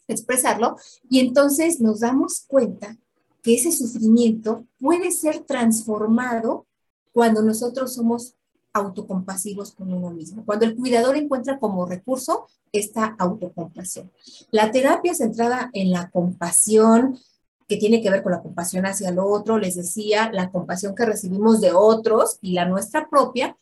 [0.09, 0.77] expresarlo?
[1.09, 2.99] Y entonces nos damos cuenta
[3.43, 6.66] que ese sufrimiento puede ser transformado
[7.12, 8.34] cuando nosotros somos
[8.72, 10.45] autocompasivos con uno mismo.
[10.47, 14.11] Cuando el cuidador encuentra como recurso esta autocompasión.
[14.51, 17.18] La terapia centrada en la compasión,
[17.68, 21.05] que tiene que ver con la compasión hacia el otro, les decía, la compasión que
[21.05, 23.57] recibimos de otros y la nuestra propia,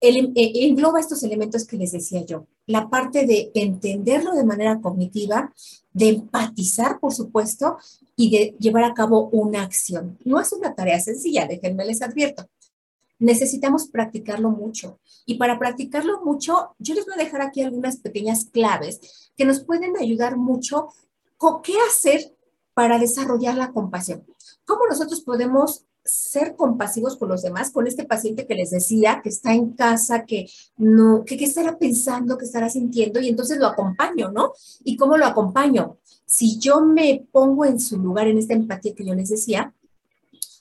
[0.00, 2.46] el, e, engloba estos elementos que les decía yo.
[2.66, 5.52] La parte de entenderlo de manera cognitiva,
[5.92, 7.78] de empatizar, por supuesto,
[8.16, 10.18] y de llevar a cabo una acción.
[10.24, 12.48] No es una tarea sencilla, déjenme les advierto.
[13.18, 14.98] Necesitamos practicarlo mucho.
[15.26, 19.60] Y para practicarlo mucho, yo les voy a dejar aquí algunas pequeñas claves que nos
[19.60, 20.88] pueden ayudar mucho
[21.36, 22.34] con qué hacer
[22.74, 24.26] para desarrollar la compasión.
[24.64, 29.28] ¿Cómo nosotros podemos ser compasivos con los demás, con este paciente que les decía, que
[29.28, 34.30] está en casa, que no, que estará pensando, qué estará sintiendo, y entonces lo acompaño,
[34.30, 34.52] ¿no?
[34.84, 35.98] ¿Y cómo lo acompaño?
[36.24, 39.74] Si yo me pongo en su lugar, en esta empatía que yo les decía,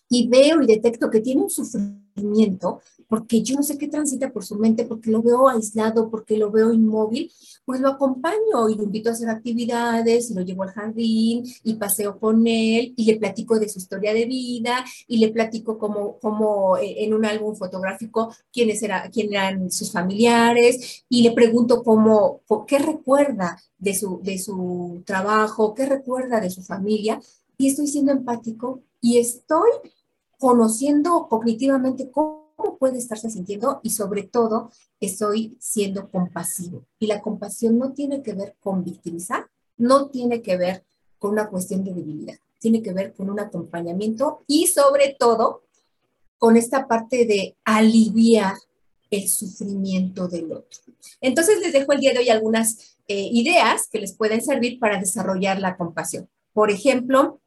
[0.09, 4.45] y veo y detecto que tiene un sufrimiento, porque yo no sé qué transita por
[4.45, 7.31] su mente, porque lo veo aislado, porque lo veo inmóvil,
[7.65, 11.73] pues lo acompaño y lo invito a hacer actividades, y lo llevo al jardín y
[11.75, 16.19] paseo con él y le platico de su historia de vida y le platico como,
[16.19, 21.83] como eh, en un álbum fotográfico quiénes era, quién eran sus familiares y le pregunto
[21.83, 27.19] cómo, qué recuerda de su, de su trabajo, qué recuerda de su familia
[27.57, 29.69] y estoy siendo empático y estoy
[30.37, 36.85] conociendo cognitivamente cómo cómo puede estarse sintiendo y sobre todo estoy siendo compasivo.
[36.99, 39.47] Y la compasión no tiene que ver con victimizar,
[39.77, 40.85] no tiene que ver
[41.19, 45.63] con una cuestión de debilidad, tiene que ver con un acompañamiento y sobre todo
[46.37, 48.55] con esta parte de aliviar
[49.09, 50.81] el sufrimiento del otro.
[51.21, 54.99] Entonces les dejo el día de hoy algunas eh, ideas que les pueden servir para
[54.99, 56.29] desarrollar la compasión.
[56.53, 57.39] Por ejemplo,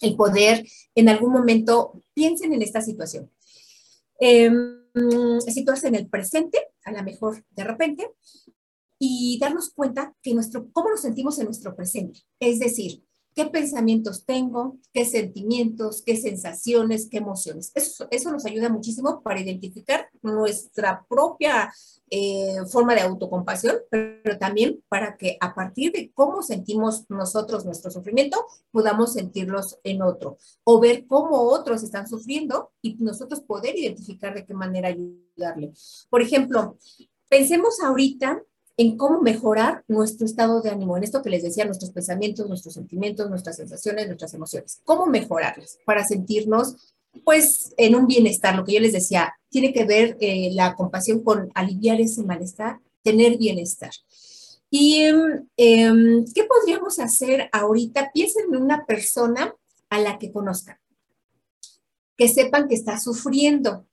[0.00, 3.30] el poder en algún momento, piensen en esta situación.
[4.18, 4.82] Em,
[5.40, 8.10] situarse en el presente, a lo mejor de repente,
[8.98, 12.20] y darnos cuenta que nuestro, cómo nos sentimos en nuestro presente.
[12.38, 13.02] Es decir,
[13.34, 17.72] qué pensamientos tengo, qué sentimientos, qué sensaciones, qué emociones.
[17.74, 21.72] Eso, eso nos ayuda muchísimo para identificar nuestra propia
[22.10, 27.90] eh, forma de autocompasión, pero también para que a partir de cómo sentimos nosotros nuestro
[27.90, 34.34] sufrimiento, podamos sentirlos en otro o ver cómo otros están sufriendo y nosotros poder identificar
[34.34, 35.72] de qué manera ayudarle.
[36.10, 36.76] Por ejemplo,
[37.30, 38.42] pensemos ahorita
[38.76, 42.74] en cómo mejorar nuestro estado de ánimo, en esto que les decía, nuestros pensamientos, nuestros
[42.74, 44.80] sentimientos, nuestras sensaciones, nuestras emociones.
[44.84, 46.94] ¿Cómo mejorarlas para sentirnos,
[47.24, 48.56] pues, en un bienestar?
[48.56, 52.80] Lo que yo les decía, tiene que ver eh, la compasión con aliviar ese malestar,
[53.02, 53.92] tener bienestar.
[54.74, 58.10] ¿Y em, qué podríamos hacer ahorita?
[58.14, 59.54] Piensen en una persona
[59.90, 60.78] a la que conozcan,
[62.16, 63.86] que sepan que está sufriendo.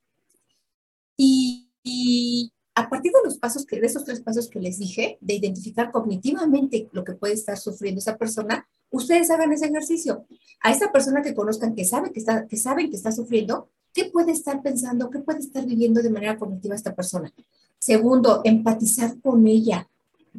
[2.79, 5.91] A partir de los pasos que, de esos tres pasos que les dije, de identificar
[5.91, 10.25] cognitivamente lo que puede estar sufriendo esa persona, ustedes hagan ese ejercicio.
[10.61, 14.05] A esa persona que conozcan, que sabe que está, que saben que está sufriendo, ¿qué
[14.05, 15.09] puede estar pensando?
[15.09, 17.33] ¿Qué puede estar viviendo de manera cognitiva esta persona?
[17.79, 19.89] Segundo, empatizar con ella,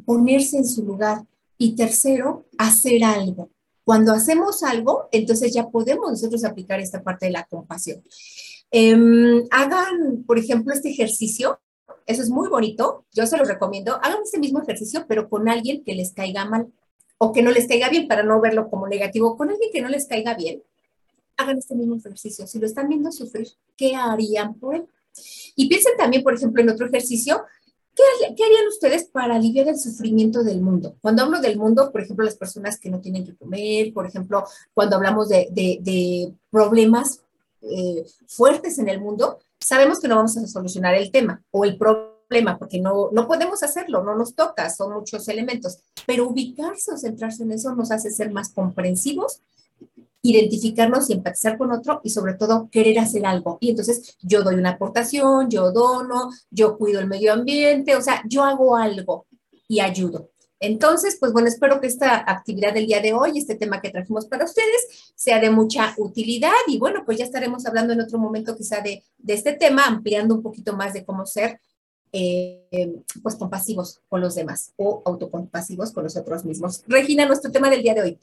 [0.03, 1.23] ponerse en su lugar.
[1.59, 3.51] Y tercero, hacer algo.
[3.83, 8.01] Cuando hacemos algo, entonces ya podemos nosotros aplicar esta parte de la compasión.
[8.71, 11.59] Em, hagan, por ejemplo, este ejercicio
[12.05, 13.95] eso es muy bonito, yo se lo recomiendo.
[13.95, 16.71] Hagan ese mismo ejercicio, pero con alguien que les caiga mal
[17.17, 19.37] o que no les caiga bien para no verlo como negativo.
[19.37, 20.63] Con alguien que no les caiga bien,
[21.37, 22.47] hagan este mismo ejercicio.
[22.47, 23.47] Si lo están viendo sufrir,
[23.77, 24.85] ¿qué harían por él?
[25.55, 27.43] Y piensen también, por ejemplo, en otro ejercicio,
[27.95, 30.95] ¿qué, harían ustedes para aliviar el sufrimiento del mundo?
[31.01, 34.43] Cuando hablo del mundo, por ejemplo, las personas que no tienen que comer, por ejemplo,
[34.73, 37.21] cuando hablamos de, problemas
[37.61, 41.77] eh, fuertes en el mundo, sabemos que no vamos a solucionar el tema o el
[41.77, 46.97] problema, porque no, no podemos hacerlo, no nos toca, son muchos elementos, pero ubicarse o
[46.97, 49.41] centrarse en eso nos hace ser más comprensivos,
[50.23, 53.57] identificarnos y empatizar con otro y sobre todo querer hacer algo.
[53.59, 58.21] Y entonces yo doy una aportación, yo dono, yo cuido el medio ambiente, o sea,
[58.27, 59.25] yo hago algo
[59.67, 60.30] y ayudo.
[60.61, 64.27] Entonces, pues bueno, espero que esta actividad del día de hoy, este tema que trajimos
[64.27, 68.55] para ustedes, sea de mucha utilidad y bueno, pues ya estaremos hablando en otro momento
[68.55, 71.59] quizá de, este tema, ampliando un poquito más de cómo ser
[72.11, 72.93] eh,
[73.23, 76.83] pues compasivos con los demás o autocompasivos con nosotros mismos.
[76.87, 78.19] Regina, nuestro tema del día de hoy.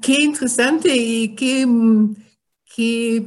[0.00, 1.64] Qué interesante y qué,
[2.74, 3.24] qué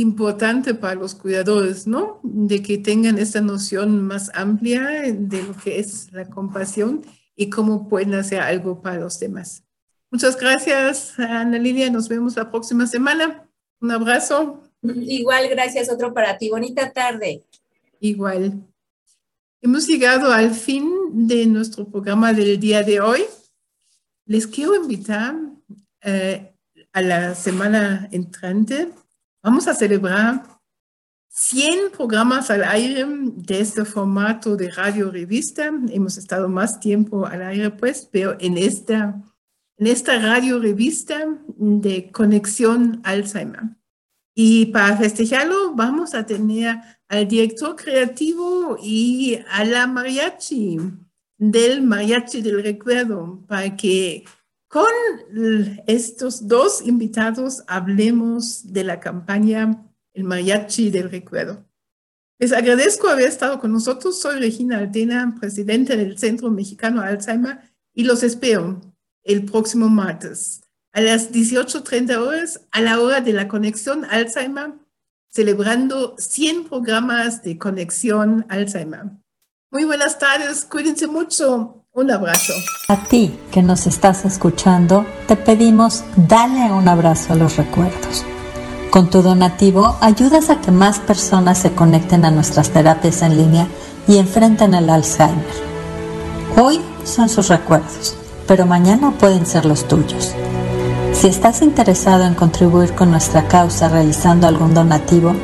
[0.00, 2.20] importante para los cuidadores, ¿no?
[2.22, 7.02] De que tengan esta noción más amplia de lo que es la compasión
[7.36, 9.64] y cómo pueden hacer algo para los demás.
[10.10, 11.90] Muchas gracias, Ana Lilia.
[11.90, 13.48] Nos vemos la próxima semana.
[13.80, 14.62] Un abrazo.
[14.82, 15.90] Igual, gracias.
[15.90, 16.50] Otro para ti.
[16.50, 17.44] Bonita tarde.
[18.00, 18.66] Igual.
[19.62, 23.24] Hemos llegado al fin de nuestro programa del día de hoy.
[24.26, 25.36] Les quiero invitar
[26.02, 26.54] eh,
[26.92, 28.88] a la semana entrante
[29.42, 30.42] Vamos a celebrar
[31.28, 35.70] 100 programas al aire de este formato de radio revista.
[35.88, 39.22] Hemos estado más tiempo al aire, pues, pero en esta,
[39.78, 41.26] en esta radio revista
[41.56, 43.62] de conexión Alzheimer.
[44.34, 46.76] Y para festejarlo vamos a tener
[47.08, 50.78] al director creativo y a la mariachi
[51.38, 54.24] del mariachi del recuerdo para que
[54.70, 54.86] con
[55.88, 61.66] estos dos invitados hablemos de la campaña El Mariachi del Recuerdo.
[62.38, 64.20] Les agradezco haber estado con nosotros.
[64.20, 67.58] Soy Regina Altena, presidenta del Centro Mexicano Alzheimer,
[67.92, 68.80] y los espero
[69.24, 70.62] el próximo martes
[70.92, 74.74] a las 18.30 horas, a la hora de la conexión Alzheimer,
[75.28, 79.06] celebrando 100 programas de conexión Alzheimer.
[79.72, 81.79] Muy buenas tardes, cuídense mucho.
[81.92, 82.52] Un abrazo.
[82.86, 88.24] A ti que nos estás escuchando, te pedimos dale un abrazo a los recuerdos.
[88.92, 93.66] Con tu donativo ayudas a que más personas se conecten a nuestras terapias en línea
[94.06, 95.44] y enfrenten el Alzheimer.
[96.56, 98.16] Hoy son sus recuerdos,
[98.46, 100.32] pero mañana pueden ser los tuyos.
[101.12, 105.34] Si estás interesado en contribuir con nuestra causa realizando algún donativo,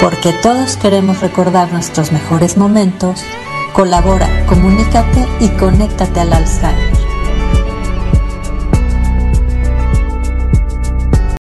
[0.00, 3.24] Porque todos queremos recordar nuestros mejores momentos,
[3.72, 6.91] colabora, comunícate y conéctate al Alzheimer.